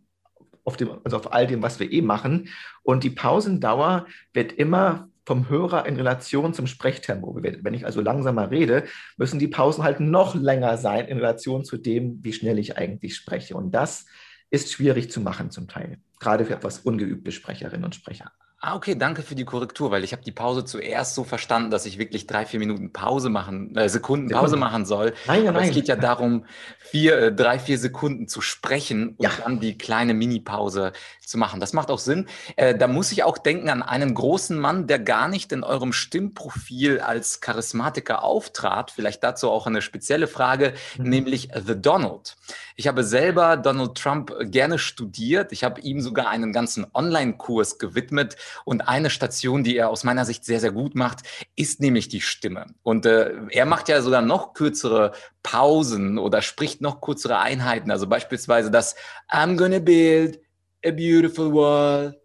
auf, 0.64 0.76
dem, 0.76 0.90
also 1.04 1.16
auf 1.16 1.32
all 1.32 1.46
dem, 1.46 1.62
was 1.62 1.80
wir 1.80 1.90
eh 1.90 2.02
machen. 2.02 2.48
Und 2.82 3.04
die 3.04 3.10
Pausendauer 3.10 4.06
wird 4.32 4.52
immer 4.52 5.08
vom 5.28 5.50
Hörer 5.50 5.84
in 5.84 5.96
Relation 5.96 6.54
zum 6.54 6.66
Sprechtempo. 6.66 7.36
Wenn 7.42 7.74
ich 7.74 7.84
also 7.84 8.00
langsamer 8.00 8.50
rede, 8.50 8.84
müssen 9.18 9.38
die 9.38 9.46
Pausen 9.46 9.84
halt 9.84 10.00
noch 10.00 10.34
länger 10.34 10.78
sein 10.78 11.06
in 11.06 11.18
Relation 11.18 11.66
zu 11.66 11.76
dem, 11.76 12.24
wie 12.24 12.32
schnell 12.32 12.58
ich 12.58 12.78
eigentlich 12.78 13.14
spreche. 13.14 13.54
Und 13.54 13.72
das 13.72 14.06
ist 14.48 14.72
schwierig 14.72 15.10
zu 15.10 15.20
machen 15.20 15.50
zum 15.50 15.68
Teil, 15.68 15.98
gerade 16.18 16.46
für 16.46 16.54
etwas 16.54 16.78
ungeübte 16.78 17.30
Sprecherinnen 17.30 17.84
und 17.84 17.94
Sprecher. 17.94 18.32
Ah, 18.60 18.74
okay, 18.74 18.96
danke 18.96 19.22
für 19.22 19.36
die 19.36 19.44
Korrektur, 19.44 19.92
weil 19.92 20.02
ich 20.02 20.10
habe 20.10 20.24
die 20.24 20.32
Pause 20.32 20.64
zuerst 20.64 21.14
so 21.14 21.22
verstanden, 21.22 21.70
dass 21.70 21.86
ich 21.86 21.96
wirklich 21.96 22.26
drei, 22.26 22.44
vier 22.44 22.58
Minuten 22.58 22.92
Pause 22.92 23.28
machen, 23.28 23.76
äh, 23.76 23.88
Sekunden 23.88 24.28
Pause 24.30 24.56
machen 24.56 24.84
soll. 24.84 25.14
Nein, 25.28 25.44
nein, 25.44 25.54
Aber 25.54 25.62
es 25.62 25.70
geht 25.70 25.86
ja 25.86 25.94
darum, 25.94 26.44
vier, 26.80 27.18
äh, 27.18 27.32
drei, 27.32 27.60
vier 27.60 27.78
Sekunden 27.78 28.26
zu 28.26 28.40
sprechen 28.40 29.10
und 29.10 29.22
ja. 29.22 29.30
dann 29.44 29.60
die 29.60 29.78
kleine 29.78 30.12
Mini-Pause 30.12 30.92
zu 31.24 31.38
machen. 31.38 31.60
Das 31.60 31.72
macht 31.72 31.88
auch 31.88 32.00
Sinn. 32.00 32.26
Äh, 32.56 32.76
da 32.76 32.88
muss 32.88 33.12
ich 33.12 33.22
auch 33.22 33.38
denken 33.38 33.68
an 33.68 33.84
einen 33.84 34.12
großen 34.12 34.58
Mann, 34.58 34.88
der 34.88 34.98
gar 34.98 35.28
nicht 35.28 35.52
in 35.52 35.62
eurem 35.62 35.92
Stimmprofil 35.92 36.98
als 36.98 37.40
Charismatiker 37.40 38.24
auftrat. 38.24 38.90
Vielleicht 38.90 39.22
dazu 39.22 39.50
auch 39.50 39.68
eine 39.68 39.82
spezielle 39.82 40.26
Frage, 40.26 40.74
mhm. 40.96 41.08
nämlich 41.08 41.50
The 41.54 41.80
Donald. 41.80 42.36
Ich 42.80 42.86
habe 42.86 43.02
selber 43.02 43.56
Donald 43.56 43.96
Trump 43.96 44.32
gerne 44.40 44.78
studiert. 44.78 45.50
Ich 45.50 45.64
habe 45.64 45.80
ihm 45.80 46.00
sogar 46.00 46.28
einen 46.28 46.52
ganzen 46.52 46.86
Online-Kurs 46.94 47.80
gewidmet 47.80 48.36
und 48.64 48.82
eine 48.82 49.10
Station, 49.10 49.64
die 49.64 49.76
er 49.76 49.90
aus 49.90 50.04
meiner 50.04 50.24
Sicht 50.24 50.44
sehr, 50.44 50.60
sehr 50.60 50.70
gut 50.70 50.94
macht, 50.94 51.22
ist 51.56 51.80
nämlich 51.80 52.06
die 52.06 52.20
Stimme. 52.20 52.66
Und 52.84 53.04
äh, 53.04 53.32
er 53.50 53.66
macht 53.66 53.88
ja 53.88 54.00
sogar 54.00 54.22
noch 54.22 54.54
kürzere 54.54 55.10
Pausen 55.42 56.18
oder 56.18 56.40
spricht 56.40 56.80
noch 56.80 57.00
kürzere 57.00 57.40
Einheiten. 57.40 57.90
Also 57.90 58.06
beispielsweise 58.06 58.70
das 58.70 58.94
I'm 59.28 59.56
gonna 59.56 59.80
build 59.80 60.38
a 60.86 60.92
beautiful 60.92 61.52
wall 61.52 62.16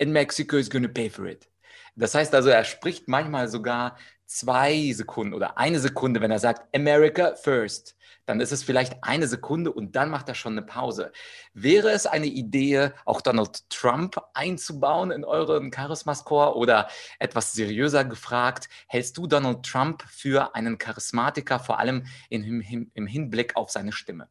and 0.00 0.10
Mexico 0.10 0.56
is 0.56 0.68
gonna 0.68 0.88
pay 0.88 1.08
for 1.08 1.26
it. 1.26 1.48
Das 1.94 2.16
heißt 2.16 2.34
also, 2.34 2.48
er 2.48 2.64
spricht 2.64 3.06
manchmal 3.06 3.46
sogar 3.46 3.96
zwei 4.30 4.92
Sekunden 4.92 5.34
oder 5.34 5.58
eine 5.58 5.80
Sekunde, 5.80 6.20
wenn 6.20 6.30
er 6.30 6.38
sagt 6.38 6.74
America 6.74 7.34
first 7.34 7.96
dann 8.30 8.40
ist 8.40 8.52
es 8.52 8.62
vielleicht 8.62 9.02
eine 9.02 9.26
Sekunde 9.26 9.72
und 9.72 9.96
dann 9.96 10.08
macht 10.08 10.28
er 10.28 10.36
schon 10.36 10.52
eine 10.52 10.62
Pause. 10.62 11.10
Wäre 11.52 11.90
es 11.90 12.06
eine 12.06 12.26
Idee, 12.26 12.90
auch 13.04 13.20
Donald 13.20 13.68
Trump 13.70 14.20
einzubauen 14.34 15.10
in 15.10 15.24
euren 15.24 15.72
Charisma-Score 15.72 16.56
oder 16.56 16.88
etwas 17.18 17.52
seriöser 17.52 18.04
gefragt, 18.04 18.68
hältst 18.86 19.18
du 19.18 19.26
Donald 19.26 19.66
Trump 19.66 20.04
für 20.08 20.54
einen 20.54 20.78
Charismatiker, 20.78 21.58
vor 21.58 21.80
allem 21.80 22.06
im, 22.28 22.88
im 22.94 23.06
Hinblick 23.08 23.56
auf 23.56 23.70
seine 23.70 23.90
Stimme? 23.90 24.28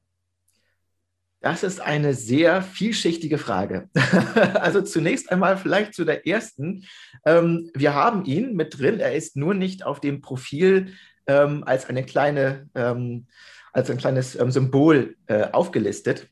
Das 1.42 1.64
ist 1.64 1.80
eine 1.80 2.14
sehr 2.14 2.62
vielschichtige 2.62 3.38
Frage. 3.38 3.90
also 4.56 4.82
zunächst 4.82 5.32
einmal 5.32 5.58
vielleicht 5.58 5.94
zu 5.94 6.04
der 6.04 6.28
ersten. 6.28 6.86
Ähm, 7.26 7.72
wir 7.74 7.94
haben 7.94 8.26
ihn 8.26 8.56
mit 8.56 8.78
drin. 8.78 9.00
Er 9.00 9.16
ist 9.16 9.38
nur 9.38 9.54
nicht 9.54 9.86
auf 9.86 10.02
dem 10.02 10.22
Profil 10.22 10.94
ähm, 11.28 11.64
als 11.66 11.88
eine 11.88 12.04
kleine 12.04 12.70
ähm, 12.76 13.28
als 13.72 13.90
ein 13.90 13.98
kleines 13.98 14.34
Symbol 14.34 15.16
äh, 15.28 15.50
aufgelistet. 15.52 16.28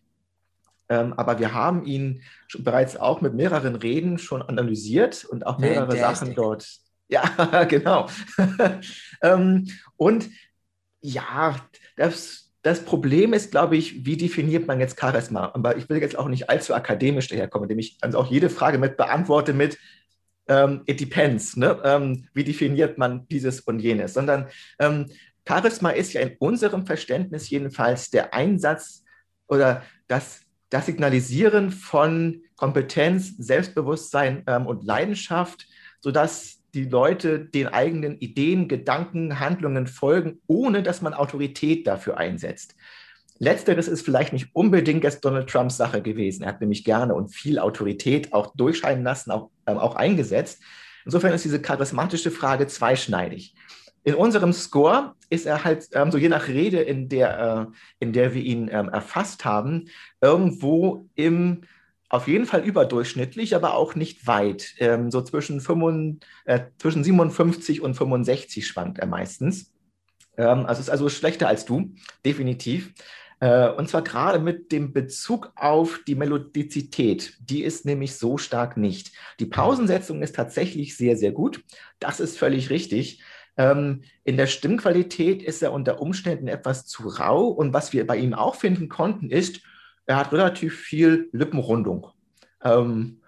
Aber 0.90 1.38
wir 1.38 1.54
haben 1.54 1.86
ihn 1.86 2.24
bereits 2.60 2.96
auch 2.96 3.20
mit 3.20 3.34
mehreren 3.34 3.76
Reden 3.76 4.18
schon 4.18 4.42
analysiert 4.42 5.26
und 5.26 5.46
auch 5.46 5.58
mehrere 5.60 5.92
Fantastic. 5.92 6.28
Sachen 6.30 6.36
dort. 6.36 6.80
Ja, 7.10 7.64
genau. 7.70 8.08
und 9.98 10.30
ja, 11.02 11.56
das, 11.96 12.47
das 12.64 12.84
Problem 12.84 13.34
ist, 13.34 13.52
glaube 13.52 13.78
ich, 13.78 14.06
wie 14.06 14.18
definiert 14.18 14.68
man 14.68 14.80
jetzt 14.80 15.00
Charisma? 15.00 15.52
Aber 15.54 15.78
ich 15.78 15.88
will 15.90 16.02
jetzt 16.02 16.18
auch 16.18 16.28
nicht 16.28 16.50
allzu 16.50 16.74
akademisch 16.74 17.28
daherkommen, 17.28 17.66
indem 17.66 17.80
ich 17.80 17.98
also 18.02 18.18
auch 18.18 18.30
jede 18.30 18.50
Frage 18.50 18.78
mit 18.78 18.98
beantworte 18.98 19.54
mit 19.54 19.78
ähm, 20.48 20.82
It 20.86 21.00
depends. 21.00 21.56
Ne? 21.56 21.80
Ähm, 21.84 22.28
wie 22.34 22.44
definiert 22.44 22.98
man 22.98 23.28
dieses 23.28 23.62
und 23.62 23.80
jenes? 23.80 24.14
Sondern 24.14 24.48
ähm, 24.80 25.08
Charisma 25.48 25.92
ist 25.92 26.14
ja 26.14 26.22
in 26.22 26.36
unserem 26.40 26.86
Verständnis 26.86 27.50
jedenfalls 27.50 28.10
der 28.10 28.34
Einsatz 28.34 29.04
oder 29.48 29.84
das, 30.08 30.42
das 30.70 30.88
Signalisieren 30.88 31.72
von 31.72 32.42
Kompetenz, 32.56 33.34
Selbstbewusstsein 33.38 34.44
ähm, 34.48 34.66
und 34.66 34.84
Leidenschaft, 34.84 35.68
sodass 36.02 36.57
die 36.74 36.86
Leute 36.86 37.40
den 37.40 37.68
eigenen 37.68 38.20
Ideen, 38.20 38.68
Gedanken, 38.68 39.40
Handlungen 39.40 39.88
folgen, 39.88 40.40
ohne 40.48 40.84
dass 40.84 41.02
man 41.02 41.14
Autorität 41.14 41.88
dafür 41.88 42.18
einsetzt. 42.18 42.76
Letzteres 43.40 43.88
ist 43.88 44.02
vielleicht 44.02 44.34
nicht 44.34 44.50
unbedingt 44.54 45.04
jetzt 45.04 45.24
Donald 45.24 45.50
Trumps 45.50 45.78
Sache 45.78 46.02
gewesen. 46.02 46.44
Er 46.44 46.50
hat 46.50 46.62
nämlich 46.62 46.84
gerne 46.84 47.14
und 47.14 47.30
viel 47.30 47.60
Autorität 47.60 48.34
auch 48.34 48.56
durchscheinen 48.56 49.04
lassen, 49.04 49.32
auch, 49.32 49.50
ähm, 49.68 49.78
auch 49.78 49.96
eingesetzt. 49.96 50.62
Insofern 51.06 51.34
ist 51.34 51.46
diese 51.46 51.62
charismatische 51.62 52.32
Frage 52.32 52.68
zweischneidig. 52.68 53.56
In 54.04 54.16
unserem 54.16 54.54
Score 54.54 55.14
ist 55.30 55.46
er 55.46 55.64
halt 55.64 55.88
ähm, 55.94 56.12
so 56.12 56.18
je 56.18 56.30
nach 56.30 56.48
Rede, 56.48 56.80
in 56.82 57.10
der, 57.10 57.68
äh, 57.70 57.74
in 58.00 58.14
der 58.14 58.34
wir 58.34 58.42
ihn 58.42 58.70
ähm, 58.72 58.90
erfasst 58.90 59.46
haben, 59.46 59.90
irgendwo 60.22 61.08
im 61.16 61.62
auf 62.10 62.28
jeden 62.28 62.46
Fall 62.46 62.64
überdurchschnittlich, 62.64 63.56
aber 63.56 63.76
auch 63.76 63.96
nicht 63.96 64.28
weit. 64.28 64.76
Ähm, 64.80 65.12
so 65.12 65.22
zwischen, 65.22 65.60
5, 65.60 66.18
äh, 66.46 66.62
zwischen 66.78 67.04
57 67.04 67.82
und 67.82 67.96
65 67.96 68.66
schwankt 68.66 69.00
er 69.00 69.08
meistens. 69.08 69.74
Ähm, 70.38 70.66
also 70.66 70.80
ist 70.80 70.90
also 70.90 71.10
schlechter 71.10 71.48
als 71.48 71.66
du, 71.66 71.94
definitiv. 72.26 72.94
Äh, 73.40 73.70
und 73.70 73.90
zwar 73.90 74.04
gerade 74.04 74.40
mit 74.40 74.72
dem 74.72 74.94
Bezug 74.94 75.52
auf 75.56 76.00
die 76.08 76.16
Melodizität. 76.16 77.38
Die 77.42 77.64
ist 77.64 77.86
nämlich 77.86 78.16
so 78.16 78.38
stark 78.38 78.78
nicht. 78.78 79.12
Die 79.40 79.46
Pausensetzung 79.46 80.22
ist 80.22 80.36
tatsächlich 80.36 80.96
sehr, 80.98 81.18
sehr 81.18 81.32
gut. 81.32 81.64
Das 82.00 82.20
ist 82.20 82.38
völlig 82.38 82.70
richtig. 82.70 83.22
Ähm, 83.58 84.04
in 84.24 84.38
der 84.38 84.48
Stimmqualität 84.48 85.44
ist 85.44 85.62
er 85.62 85.74
unter 85.74 86.02
Umständen 86.02 86.48
etwas 86.48 86.86
zu 86.86 87.08
rau. 87.08 87.48
Und 87.48 87.74
was 87.74 87.92
wir 87.94 88.08
bei 88.08 88.18
ihm 88.18 88.34
auch 88.34 88.56
finden 88.56 88.88
konnten, 88.88 89.30
ist, 89.30 89.62
er 90.08 90.18
hat 90.18 90.32
relativ 90.34 90.80
viel 90.80 91.30
Lippenrundung. 91.32 92.08
Ähm, 92.64 93.22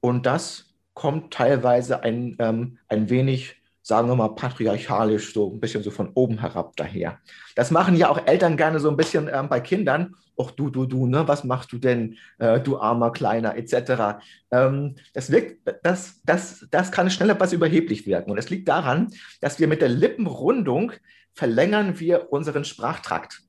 und 0.00 0.26
das 0.26 0.66
kommt 0.94 1.34
teilweise 1.34 2.02
ein, 2.02 2.36
ähm, 2.38 2.78
ein 2.88 3.10
wenig 3.10 3.56
sagen 3.86 4.08
wir 4.08 4.16
mal, 4.16 4.34
patriarchalisch, 4.34 5.32
so 5.32 5.48
ein 5.48 5.60
bisschen 5.60 5.84
so 5.84 5.92
von 5.92 6.10
oben 6.14 6.40
herab 6.40 6.74
daher. 6.74 7.20
Das 7.54 7.70
machen 7.70 7.94
ja 7.94 8.08
auch 8.08 8.26
Eltern 8.26 8.56
gerne 8.56 8.80
so 8.80 8.90
ein 8.90 8.96
bisschen 8.96 9.30
ähm, 9.32 9.48
bei 9.48 9.60
Kindern. 9.60 10.16
Och, 10.36 10.50
du, 10.50 10.70
du, 10.70 10.86
du, 10.86 11.06
ne, 11.06 11.28
was 11.28 11.44
machst 11.44 11.70
du 11.70 11.78
denn, 11.78 12.16
äh, 12.38 12.58
du 12.58 12.80
armer 12.80 13.12
Kleiner, 13.12 13.56
etc. 13.56 14.18
Ähm, 14.50 14.96
das, 15.14 15.30
wirkt, 15.30 15.70
das, 15.84 16.20
das, 16.24 16.66
das 16.72 16.90
kann 16.90 17.10
schnell 17.10 17.30
etwas 17.30 17.52
überheblich 17.52 18.08
wirken. 18.08 18.32
Und 18.32 18.38
es 18.38 18.50
liegt 18.50 18.66
daran, 18.66 19.12
dass 19.40 19.60
wir 19.60 19.68
mit 19.68 19.80
der 19.82 19.88
Lippenrundung 19.88 20.90
verlängern 21.32 22.00
wir 22.00 22.32
unseren 22.32 22.64
Sprachtrakt. 22.64 23.44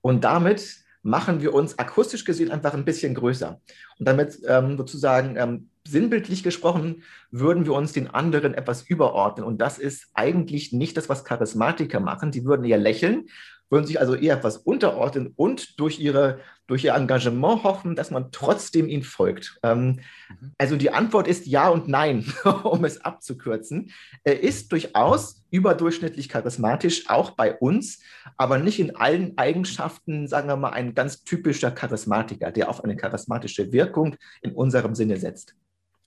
Und 0.00 0.24
damit 0.24 0.81
machen 1.02 1.40
wir 1.40 1.52
uns 1.52 1.78
akustisch 1.78 2.24
gesehen 2.24 2.50
einfach 2.50 2.74
ein 2.74 2.84
bisschen 2.84 3.14
größer. 3.14 3.60
Und 3.98 4.08
damit 4.08 4.40
ähm, 4.46 4.76
sozusagen 4.76 5.36
ähm, 5.36 5.68
sinnbildlich 5.86 6.42
gesprochen, 6.42 7.02
würden 7.30 7.64
wir 7.64 7.72
uns 7.72 7.92
den 7.92 8.08
anderen 8.08 8.54
etwas 8.54 8.82
überordnen. 8.82 9.44
Und 9.44 9.60
das 9.60 9.78
ist 9.78 10.06
eigentlich 10.14 10.72
nicht 10.72 10.96
das, 10.96 11.08
was 11.08 11.24
Charismatiker 11.24 12.00
machen. 12.00 12.30
Die 12.30 12.44
würden 12.44 12.64
eher 12.64 12.78
lächeln, 12.78 13.28
würden 13.72 13.86
sich 13.86 13.98
also 13.98 14.14
eher 14.14 14.36
etwas 14.36 14.58
unterordnen 14.58 15.32
und 15.34 15.80
durch, 15.80 15.98
ihre, 15.98 16.40
durch 16.66 16.84
ihr 16.84 16.94
Engagement 16.94 17.64
hoffen, 17.64 17.96
dass 17.96 18.10
man 18.10 18.30
trotzdem 18.30 18.86
ihnen 18.86 19.02
folgt. 19.02 19.58
Ähm, 19.62 20.00
mhm. 20.28 20.52
Also 20.58 20.76
die 20.76 20.90
Antwort 20.90 21.26
ist 21.26 21.46
ja 21.46 21.68
und 21.70 21.88
nein, 21.88 22.30
um 22.64 22.84
es 22.84 23.02
abzukürzen. 23.02 23.90
Er 24.24 24.40
ist 24.40 24.70
durchaus 24.70 25.42
überdurchschnittlich 25.50 26.28
charismatisch, 26.28 27.08
auch 27.08 27.30
bei 27.30 27.56
uns, 27.56 28.00
aber 28.36 28.58
nicht 28.58 28.78
in 28.78 28.94
allen 28.94 29.38
Eigenschaften, 29.38 30.28
sagen 30.28 30.48
wir 30.48 30.56
mal, 30.56 30.70
ein 30.70 30.94
ganz 30.94 31.24
typischer 31.24 31.70
Charismatiker, 31.70 32.52
der 32.52 32.68
auf 32.68 32.84
eine 32.84 32.96
charismatische 32.96 33.72
Wirkung 33.72 34.16
in 34.42 34.52
unserem 34.52 34.94
Sinne 34.94 35.16
setzt. 35.16 35.56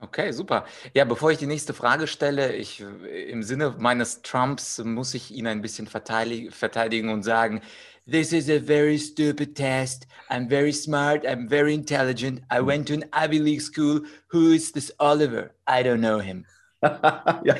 Okay, 0.05 0.31
super. 0.31 0.65
Ja, 0.93 1.03
bevor 1.03 1.31
ich 1.31 1.39
die 1.39 1.47
nächste 1.47 1.73
Frage 1.73 2.05
stelle, 2.05 2.53
ich, 2.53 2.79
im 3.27 3.41
Sinne 3.41 3.75
meines 3.79 4.21
Trumps 4.21 4.77
muss 4.77 5.15
ich 5.15 5.31
ihn 5.31 5.47
ein 5.47 5.63
bisschen 5.63 5.87
verteidigen 5.87 7.09
und 7.09 7.23
sagen, 7.23 7.61
This 8.07 8.31
is 8.31 8.51
a 8.51 8.59
very 8.59 8.99
stupid 8.99 9.55
test. 9.55 10.05
I'm 10.29 10.47
very 10.47 10.71
smart. 10.71 11.25
I'm 11.25 11.49
very 11.49 11.73
intelligent. 11.73 12.43
I 12.51 12.61
went 12.61 12.87
to 12.89 12.93
an 12.93 13.05
Ivy 13.13 13.39
League 13.39 13.61
school. 13.61 14.01
Who 14.27 14.51
is 14.51 14.71
this 14.71 14.91
Oliver? 14.99 15.55
I 15.65 15.81
don't 15.81 16.01
know 16.01 16.19
him. 16.19 16.45
ja, 17.43 17.55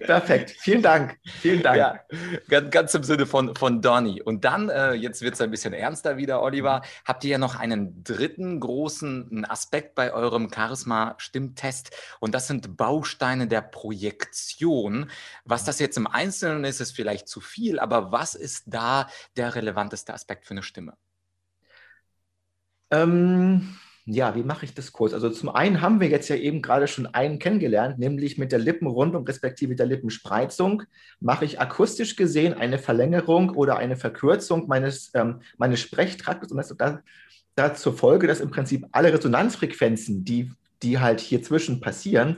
perfekt. 0.00 0.54
Vielen 0.58 0.82
Dank. 0.82 1.18
Vielen 1.40 1.62
Dank. 1.62 1.76
Ja, 1.76 2.00
ganz, 2.48 2.70
ganz 2.70 2.94
im 2.94 3.04
Sinne 3.04 3.26
von, 3.26 3.54
von 3.54 3.80
Donny. 3.80 4.20
Und 4.22 4.44
dann, 4.44 4.68
äh, 4.68 4.92
jetzt 4.92 5.22
wird 5.22 5.34
es 5.34 5.40
ein 5.40 5.50
bisschen 5.50 5.72
ernster 5.72 6.16
wieder, 6.16 6.42
Oliver, 6.42 6.82
habt 7.04 7.24
ihr 7.24 7.30
ja 7.30 7.38
noch 7.38 7.56
einen 7.56 8.04
dritten 8.04 8.60
großen 8.60 9.44
Aspekt 9.46 9.94
bei 9.94 10.12
eurem 10.12 10.50
Charisma-Stimmtest. 10.52 11.90
Und 12.20 12.34
das 12.34 12.48
sind 12.48 12.76
Bausteine 12.76 13.46
der 13.46 13.62
Projektion. 13.62 15.10
Was 15.44 15.64
das 15.64 15.78
jetzt 15.78 15.96
im 15.96 16.06
Einzelnen 16.06 16.64
ist, 16.64 16.80
ist 16.80 16.92
vielleicht 16.92 17.28
zu 17.28 17.40
viel, 17.40 17.78
aber 17.78 18.12
was 18.12 18.34
ist 18.34 18.64
da 18.66 19.08
der 19.36 19.54
relevanteste 19.54 20.12
Aspekt 20.12 20.44
für 20.44 20.52
eine 20.52 20.62
Stimme? 20.62 20.96
Ähm, 22.90 23.76
ja, 24.08 24.36
wie 24.36 24.44
mache 24.44 24.64
ich 24.64 24.72
das 24.72 24.92
kurz? 24.92 25.12
Also 25.12 25.30
zum 25.30 25.48
einen 25.48 25.80
haben 25.80 26.00
wir 26.00 26.08
jetzt 26.08 26.28
ja 26.28 26.36
eben 26.36 26.62
gerade 26.62 26.86
schon 26.86 27.06
einen 27.06 27.40
kennengelernt, 27.40 27.98
nämlich 27.98 28.38
mit 28.38 28.52
der 28.52 28.60
Lippenrundung 28.60 29.26
respektive 29.26 29.74
der 29.74 29.86
Lippenspreizung 29.86 30.84
mache 31.18 31.44
ich 31.44 31.60
akustisch 31.60 32.14
gesehen 32.14 32.54
eine 32.54 32.78
Verlängerung 32.78 33.50
oder 33.50 33.78
eine 33.78 33.96
Verkürzung 33.96 34.68
meines, 34.68 35.10
ähm, 35.14 35.40
meines 35.58 35.80
Sprechtraktes 35.80 36.52
und 36.52 36.58
das 36.58 36.70
hat 36.70 37.02
da 37.56 37.74
zur 37.74 37.96
Folge, 37.96 38.28
dass 38.28 38.40
im 38.40 38.50
Prinzip 38.50 38.86
alle 38.92 39.12
Resonanzfrequenzen, 39.12 40.24
die, 40.24 40.52
die 40.82 41.00
halt 41.00 41.20
hier 41.20 41.42
zwischen 41.42 41.80
passieren, 41.80 42.36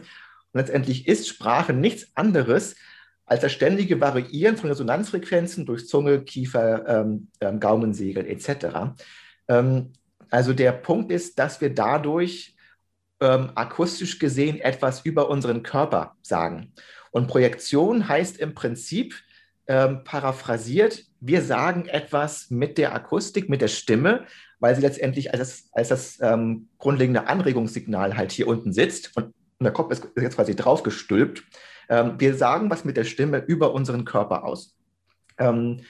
und 0.52 0.60
letztendlich 0.60 1.06
ist 1.06 1.28
Sprache 1.28 1.74
nichts 1.74 2.06
anderes 2.14 2.76
als 3.26 3.42
das 3.42 3.52
ständige 3.52 4.00
Variieren 4.00 4.56
von 4.56 4.70
Resonanzfrequenzen 4.70 5.66
durch 5.66 5.86
Zunge, 5.86 6.22
Kiefer, 6.22 6.88
ähm, 6.88 7.28
ähm, 7.40 7.60
Gaumensegel 7.60 8.26
etc. 8.26 8.94
also 10.30 10.52
der 10.52 10.72
Punkt 10.72 11.10
ist, 11.10 11.38
dass 11.38 11.60
wir 11.60 11.74
dadurch 11.74 12.56
ähm, 13.20 13.50
akustisch 13.54 14.18
gesehen 14.18 14.60
etwas 14.60 15.04
über 15.04 15.28
unseren 15.28 15.62
Körper 15.62 16.16
sagen. 16.22 16.72
Und 17.10 17.26
Projektion 17.26 18.08
heißt 18.08 18.38
im 18.38 18.54
Prinzip, 18.54 19.14
ähm, 19.66 20.02
paraphrasiert, 20.04 21.04
wir 21.20 21.42
sagen 21.42 21.86
etwas 21.86 22.50
mit 22.50 22.78
der 22.78 22.94
Akustik, 22.94 23.48
mit 23.48 23.60
der 23.60 23.68
Stimme, 23.68 24.24
weil 24.60 24.74
sie 24.74 24.80
letztendlich 24.80 25.32
als 25.32 25.40
das, 25.40 25.68
als 25.72 25.88
das 25.88 26.18
ähm, 26.20 26.68
grundlegende 26.78 27.26
Anregungssignal 27.26 28.16
halt 28.16 28.32
hier 28.32 28.48
unten 28.48 28.72
sitzt 28.72 29.16
und, 29.16 29.34
der 29.60 29.72
Kopf 29.72 29.90
ist 29.90 30.06
jetzt 30.16 30.36
quasi 30.36 30.54
draufgestülpt. 30.54 31.42
Ähm, 31.88 32.14
wir 32.18 32.36
sagen 32.36 32.70
was 32.70 32.84
mit 32.84 32.96
der 32.96 33.02
Stimme 33.02 33.38
über 33.38 33.74
unseren 33.74 34.04
Körper 34.04 34.44
aus. 34.44 34.76
Ähm, 35.36 35.80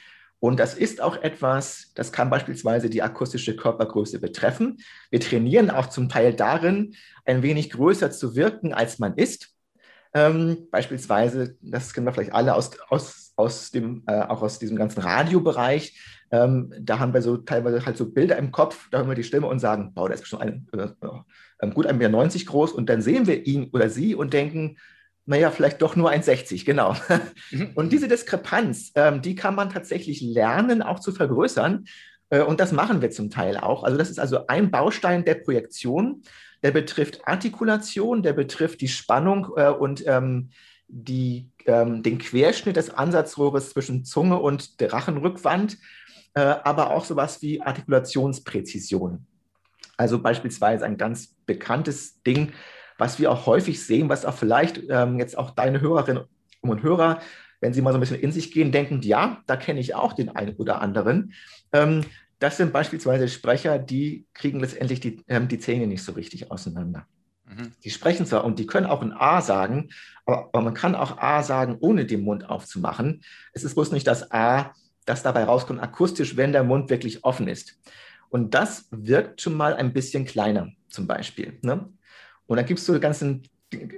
und 0.41 0.61
das 0.61 0.75
ist 0.75 1.01
auch 1.01 1.17
etwas, 1.17 1.91
das 1.95 2.13
kann 2.13 2.31
beispielsweise 2.31 2.89
die 2.89 3.03
akustische 3.03 3.57
Körpergröße 3.57 4.21
betreffen. 4.21 4.79
Wir 5.11 5.21
trainieren 5.21 5.71
auch 5.71 5.87
zum 5.87 6.09
Teil 6.09 6.33
darin, 6.33 6.95
ein 7.25 7.43
wenig 7.43 7.71
größer 7.71 8.11
zu 8.11 8.37
wirken, 8.37 8.73
als 8.73 8.99
man 8.99 9.15
ist. 9.15 9.51
Ähm, 10.15 10.69
beispielsweise, 10.71 11.57
das 11.61 11.93
kennen 11.93 12.07
wir 12.07 12.13
vielleicht 12.13 12.33
alle 12.33 12.55
aus, 12.55 12.71
aus, 12.89 13.33
aus 13.37 13.71
dem, 13.73 14.05
äh, 14.07 14.21
auch 14.21 14.43
aus 14.43 14.59
diesem 14.59 14.77
ganzen 14.77 15.01
Radiobereich. 15.01 16.01
Ähm, 16.31 16.73
da 16.81 16.99
haben 16.99 17.15
wir 17.15 17.23
so 17.23 17.39
teilweise 17.39 17.85
halt 17.85 17.97
so 17.97 18.11
Bilder 18.11 18.37
im 18.37 18.53
Kopf, 18.53 18.89
da 18.91 18.99
hören 18.99 19.09
wir 19.09 19.15
die 19.15 19.25
Stimme 19.25 19.47
und 19.49 19.59
sagen, 19.59 19.93
wow, 19.95 20.07
der 20.07 20.17
ist 20.17 20.27
schon 20.27 20.41
ein, 20.41 20.69
äh, 20.73 21.71
gut 21.71 21.87
1,90 21.87 21.95
Meter 21.95 22.45
groß 22.51 22.73
und 22.73 22.89
dann 22.89 23.03
sehen 23.03 23.27
wir 23.27 23.47
ihn 23.47 23.71
oder 23.73 23.91
sie 23.91 24.15
und 24.15 24.33
denken, 24.33 24.77
naja, 25.29 25.51
vielleicht 25.51 25.83
doch 25.83 25.95
nur 25.95 26.11
1,60, 26.11 26.65
genau. 26.65 26.97
Mhm. 27.51 27.73
Und 27.75 27.93
diese 27.93 28.09
Diskrepanz, 28.09 28.93
ähm, 28.95 29.21
die 29.21 29.35
kann 29.35 29.55
man 29.55 29.69
tatsächlich 29.69 30.23
lernen, 30.23 30.83
auch 30.83 31.01
zu 31.01 31.13
vergrößern. 31.13 31.85
Äh, 32.31 32.41
und 32.41 32.61
das 32.61 32.73
machen 32.73 33.03
wir 33.03 33.11
zum 33.11 33.29
Teil 33.29 33.59
auch. 33.59 33.85
Also 33.85 33.99
das 33.99 34.09
ist 34.09 34.19
also 34.19 34.47
ein 34.47 34.71
Baustein 34.71 35.27
der 35.27 35.35
Projektion. 35.35 36.23
Der 36.63 36.71
betrifft 36.71 37.29
Artikulation, 37.29 38.23
der 38.23 38.33
betrifft 38.33 38.81
die 38.81 38.89
Spannung 38.89 39.49
äh, 39.57 39.69
und 39.69 40.03
ähm, 40.07 40.49
die, 40.89 41.51
ähm, 41.67 42.03
den 42.03 42.17
Querschnitt 42.17 42.77
des 42.77 42.89
Ansatzrohres 42.89 43.71
zwischen 43.71 44.07
Zunge 44.07 44.39
und 44.39 44.81
der 44.81 44.95
Rachenrückwand, 44.95 45.77
äh, 46.33 46.41
aber 46.41 46.91
auch 46.91 47.05
sowas 47.05 47.43
wie 47.43 47.61
Artikulationspräzision. 47.61 49.27
Also 49.99 50.21
beispielsweise 50.21 50.87
ein 50.87 50.97
ganz 50.97 51.35
bekanntes 51.45 52.23
Ding, 52.23 52.53
was 52.99 53.19
wir 53.19 53.31
auch 53.31 53.47
häufig 53.47 53.83
sehen, 53.85 54.09
was 54.09 54.27
auch 54.27 54.35
vielleicht 54.35 54.83
ähm, 54.91 55.19
jetzt 55.19 55.39
auch 55.39 55.53
deine 55.53 55.81
Hörerinnen 55.81 56.25
und 56.61 56.83
Hörer, 56.83 57.21
wenn 57.61 57.73
sie 57.73 57.81
mal 57.81 57.93
so 57.93 57.99
ein 57.99 58.01
bisschen 58.01 58.21
in 58.21 58.33
sich 58.33 58.53
gehen, 58.53 58.73
denken, 58.73 59.01
ja, 59.03 59.43
da 59.47 59.57
kenne 59.57 59.81
ich 59.81 59.95
auch 59.95 60.13
den 60.13 60.29
einen 60.29 60.57
oder 60.57 60.83
anderen. 60.83 61.33
Ähm, 61.73 62.05
das 62.41 62.57
sind 62.57 62.73
beispielsweise 62.73 63.29
Sprecher, 63.29 63.79
die 63.79 64.27
kriegen 64.35 64.61
letztendlich 64.61 65.01
die, 65.01 65.23
ähm, 65.29 65.49
die 65.49 65.59
Zähne 65.59 65.87
nicht 65.87 66.03
so 66.03 66.13
richtig 66.13 66.51
auseinander. 66.51 67.07
Mhm. 67.47 67.73
Die 67.85 67.91
sprechen 67.91 68.27
zwar 68.27 68.45
und 68.45 68.59
die 68.59 68.67
können 68.67 68.87
auch 68.87 69.03
ein 69.03 69.13
A 69.13 69.41
sagen, 69.41 69.91
aber, 70.27 70.51
aber, 70.53 70.63
man 70.63 70.75
kann 70.75 70.95
auch 70.95 71.19
A 71.19 71.43
sagen, 71.43 71.77
ohne 71.81 72.05
den 72.05 72.23
Mund 72.23 72.49
aufzumachen. 72.49 73.23
Es 73.53 73.65
ist 73.65 73.75
bloß 73.75 73.93
nicht 73.93 74.07
das 74.07 74.31
A, 74.31 74.73
das 75.05 75.23
dabei 75.23 75.45
rauskommt, 75.45 75.81
akustisch, 75.81 76.37
wenn 76.37 76.53
der 76.53 76.65
Mund 76.65 76.91
wirklich 76.91 77.25
offen 77.25 77.49
ist. 77.49 77.79
Und 78.29 78.55
das 78.55 78.89
wirkt 78.91 79.41
schon 79.41 79.55
mal 79.55 79.75
ein 79.75 79.93
bisschen 79.93 80.27
kleiner, 80.27 80.71
zum 80.89 81.07
Beispiel. 81.07 81.59
Ne? 81.63 81.89
Und 82.49 82.57
dann 82.57 82.67
gibt 82.67 82.81
es 82.81 82.87
so 82.87 82.95
die 82.95 83.01
ganzen, 83.01 83.43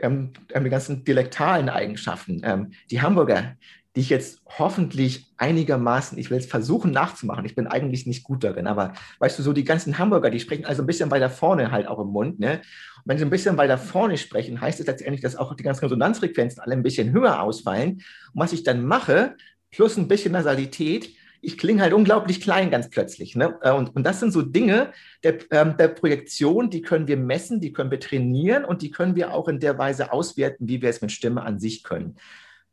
ähm, 0.03 0.33
ähm, 0.53 0.65
die 0.65 0.71
ganzen 0.71 1.05
dialektalen 1.05 1.69
Eigenschaften. 1.69 2.43
Ähm, 2.45 2.73
die 2.91 3.01
Hamburger, 3.01 3.57
die 3.97 4.01
ich 4.01 4.11
jetzt 4.11 4.43
hoffentlich 4.59 5.33
einigermaßen, 5.37 6.19
ich 6.19 6.31
will 6.31 6.39
es 6.39 6.47
versuchen 6.47 6.91
nachzumachen, 6.91 7.45
ich 7.45 7.55
bin 7.55 7.67
eigentlich 7.67 8.07
nicht 8.07 8.23
gut 8.23 8.45
darin, 8.45 8.67
aber 8.67 8.93
weißt 9.19 9.39
du, 9.39 9.43
so 9.43 9.53
die 9.53 9.65
ganzen 9.65 9.99
Hamburger, 9.99 10.31
die 10.31 10.39
sprechen 10.39 10.65
also 10.65 10.83
ein 10.83 10.87
bisschen 10.87 11.11
weiter 11.11 11.31
vorne 11.31 11.71
halt 11.71 11.89
auch 11.89 11.99
im 11.99 12.09
Mund. 12.09 12.39
Ne? 12.39 12.55
Und 12.55 13.03
wenn 13.07 13.19
sie 13.19 13.25
ein 13.25 13.31
bisschen 13.31 13.57
weiter 13.57 13.79
vorne 13.79 14.19
sprechen, 14.19 14.61
heißt 14.61 14.81
es 14.81 14.87
letztendlich, 14.87 15.23
dass 15.23 15.37
auch 15.37 15.55
die 15.55 15.63
ganzen 15.63 15.85
Resonanzfrequenzen 15.85 16.61
alle 16.61 16.75
ein 16.75 16.83
bisschen 16.83 17.13
höher 17.13 17.41
ausfallen. 17.41 18.03
Und 18.33 18.43
was 18.43 18.53
ich 18.53 18.63
dann 18.63 18.85
mache, 18.85 19.37
plus 19.71 19.97
ein 19.97 20.09
bisschen 20.09 20.33
Nasalität, 20.33 21.15
ich 21.43 21.59
klinge 21.59 21.83
halt 21.83 21.93
unglaublich 21.93 22.41
klein 22.41 22.71
ganz 22.71 22.91
plötzlich. 22.91 23.35
Ne? 23.35 23.59
Äh, 23.63 23.73
und, 23.73 23.95
und 23.97 24.05
das 24.05 24.21
sind 24.21 24.33
so 24.33 24.43
Dinge 24.43 24.93
der, 25.23 25.39
ähm, 25.51 25.77
der 25.77 25.89
Projektion, 25.89 26.71
die 26.71 26.83
können 26.83 27.09
wir 27.09 27.17
messen, 27.17 27.61
die 27.61 27.73
können 27.73 27.91
wir 27.91 28.01
trainieren 28.01 28.65
und 28.65 28.83
die 28.83 28.91
können 28.91 29.17
wir 29.17 29.33
auch 29.33 29.49
in 29.49 29.61
der 29.61 29.79
Weise 29.79 30.13
auswerten, 30.13 30.69
wie 30.69 30.83
wir 30.83 30.91
es 30.91 31.01
mit 31.01 31.13
Stimme 31.13 31.43
an 31.43 31.59
sich 31.59 31.83
können. 31.83 32.17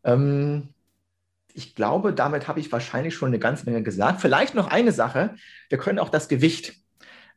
Ähm, 0.03 0.69
ich 1.53 1.73
glaube, 1.73 2.13
damit 2.13 2.47
habe 2.47 2.59
ich 2.59 2.71
wahrscheinlich 2.71 3.15
schon 3.15 3.29
eine 3.29 3.39
ganze 3.39 3.65
Menge 3.65 3.81
gesagt. 3.81 4.21
Vielleicht 4.21 4.53
noch 4.53 4.67
eine 4.67 4.91
Sache, 4.91 5.35
wir 5.69 5.77
können 5.77 5.97
auch 5.97 6.09
das 6.09 6.27
Gewicht 6.27 6.73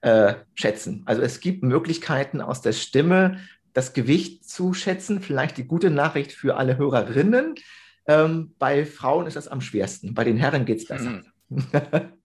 äh, 0.03 0.35
schätzen. 0.55 1.03
Also 1.07 1.23
es 1.23 1.41
gibt 1.41 1.63
Möglichkeiten 1.63 2.41
aus 2.41 2.61
der 2.61 2.73
Stimme, 2.73 3.39
das 3.73 3.93
Gewicht 3.93 4.49
zu 4.49 4.75
schätzen. 4.75 5.21
Vielleicht 5.21 5.57
die 5.57 5.67
gute 5.67 5.91
Nachricht 5.91 6.33
für 6.33 6.57
alle 6.57 6.77
Hörerinnen. 6.77 7.55
Ähm, 8.11 8.57
bei 8.59 8.85
Frauen 8.85 9.27
ist 9.27 9.37
das 9.37 9.47
am 9.47 9.61
schwersten, 9.61 10.15
bei 10.15 10.25
den 10.25 10.37
Herren 10.37 10.65
geht 10.65 10.79
es 10.79 10.87
besser. 10.87 11.23
Mhm. 11.49 11.63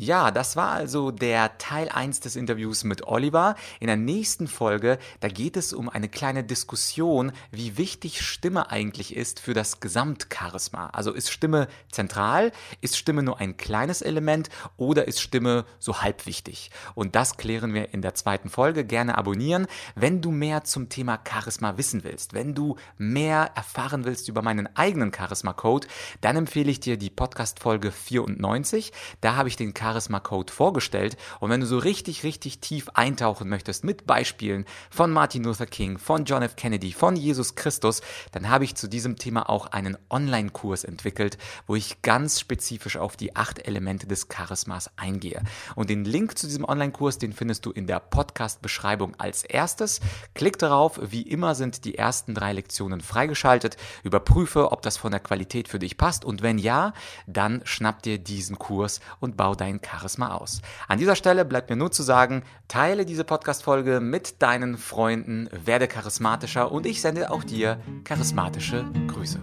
Ja, 0.00 0.30
das 0.30 0.54
war 0.54 0.70
also 0.70 1.10
der 1.10 1.58
Teil 1.58 1.88
1 1.88 2.20
des 2.20 2.36
Interviews 2.36 2.84
mit 2.84 3.08
Oliver. 3.08 3.56
In 3.80 3.88
der 3.88 3.96
nächsten 3.96 4.46
Folge, 4.46 4.96
da 5.18 5.26
geht 5.26 5.56
es 5.56 5.72
um 5.72 5.88
eine 5.88 6.08
kleine 6.08 6.44
Diskussion, 6.44 7.32
wie 7.50 7.76
wichtig 7.78 8.24
Stimme 8.24 8.70
eigentlich 8.70 9.16
ist 9.16 9.40
für 9.40 9.54
das 9.54 9.80
Gesamtcharisma. 9.80 10.90
Also 10.90 11.12
ist 11.12 11.32
Stimme 11.32 11.66
zentral, 11.90 12.52
ist 12.80 12.96
Stimme 12.96 13.24
nur 13.24 13.40
ein 13.40 13.56
kleines 13.56 14.00
Element 14.00 14.50
oder 14.76 15.08
ist 15.08 15.20
Stimme 15.20 15.64
so 15.80 16.00
halb 16.00 16.26
wichtig? 16.26 16.70
Und 16.94 17.16
das 17.16 17.36
klären 17.36 17.74
wir 17.74 17.92
in 17.92 18.00
der 18.00 18.14
zweiten 18.14 18.50
Folge. 18.50 18.84
Gerne 18.84 19.18
abonnieren. 19.18 19.66
Wenn 19.96 20.20
du 20.20 20.30
mehr 20.30 20.62
zum 20.62 20.90
Thema 20.90 21.18
Charisma 21.28 21.76
wissen 21.76 22.04
willst, 22.04 22.34
wenn 22.34 22.54
du 22.54 22.76
mehr 22.98 23.50
erfahren 23.56 24.04
willst 24.04 24.28
über 24.28 24.42
meinen 24.42 24.68
eigenen 24.76 25.12
Charisma-Code, 25.12 25.88
dann 26.20 26.36
empfehle 26.36 26.70
ich 26.70 26.78
dir 26.78 26.96
die 26.96 27.10
Podcast-Folge 27.10 27.90
94. 27.90 28.92
Da 29.20 29.34
habe 29.34 29.48
ich 29.48 29.56
den 29.56 29.74
Charisma 29.76 29.87
Charisma 29.88 30.20
Code 30.20 30.52
vorgestellt. 30.52 31.16
Und 31.40 31.50
wenn 31.50 31.60
du 31.60 31.66
so 31.66 31.78
richtig, 31.78 32.22
richtig 32.22 32.60
tief 32.60 32.90
eintauchen 32.92 33.48
möchtest 33.48 33.84
mit 33.84 34.06
Beispielen 34.06 34.66
von 34.90 35.10
Martin 35.10 35.44
Luther 35.44 35.66
King, 35.66 35.96
von 35.98 36.26
John 36.26 36.42
F. 36.42 36.56
Kennedy, 36.56 36.92
von 36.92 37.16
Jesus 37.16 37.54
Christus, 37.54 38.02
dann 38.32 38.50
habe 38.50 38.64
ich 38.64 38.74
zu 38.74 38.86
diesem 38.86 39.16
Thema 39.16 39.48
auch 39.48 39.68
einen 39.68 39.96
Online-Kurs 40.10 40.84
entwickelt, 40.84 41.38
wo 41.66 41.74
ich 41.74 42.02
ganz 42.02 42.38
spezifisch 42.38 42.98
auf 42.98 43.16
die 43.16 43.34
acht 43.34 43.66
Elemente 43.66 44.06
des 44.06 44.28
Charismas 44.28 44.90
eingehe. 44.96 45.42
Und 45.74 45.88
den 45.88 46.04
Link 46.04 46.36
zu 46.36 46.46
diesem 46.46 46.64
Online-Kurs, 46.64 47.16
den 47.18 47.32
findest 47.32 47.64
du 47.64 47.70
in 47.70 47.86
der 47.86 48.00
Podcast-Beschreibung 48.00 49.14
als 49.18 49.42
erstes. 49.42 50.00
Klick 50.34 50.58
darauf, 50.58 51.00
wie 51.02 51.22
immer 51.22 51.54
sind 51.54 51.86
die 51.86 51.96
ersten 51.96 52.34
drei 52.34 52.52
Lektionen 52.52 53.00
freigeschaltet. 53.00 53.78
Überprüfe, 54.02 54.70
ob 54.70 54.82
das 54.82 54.98
von 54.98 55.12
der 55.12 55.20
Qualität 55.20 55.68
für 55.68 55.78
dich 55.78 55.96
passt 55.96 56.26
und 56.26 56.42
wenn 56.42 56.58
ja, 56.58 56.92
dann 57.26 57.62
schnapp 57.64 58.02
dir 58.02 58.18
diesen 58.18 58.58
Kurs 58.58 59.00
und 59.20 59.38
bau 59.38 59.54
dein 59.54 59.77
Charisma 59.84 60.34
aus. 60.34 60.62
An 60.88 60.98
dieser 60.98 61.16
Stelle 61.16 61.44
bleibt 61.44 61.70
mir 61.70 61.76
nur 61.76 61.90
zu 61.90 62.02
sagen, 62.02 62.42
teile 62.68 63.04
diese 63.04 63.24
Podcast-Folge 63.24 64.00
mit 64.00 64.42
deinen 64.42 64.76
Freunden, 64.76 65.48
werde 65.52 65.88
charismatischer 65.88 66.70
und 66.70 66.86
ich 66.86 67.00
sende 67.00 67.30
auch 67.30 67.44
dir 67.44 67.80
charismatische 68.04 68.84
Grüße. 69.08 69.40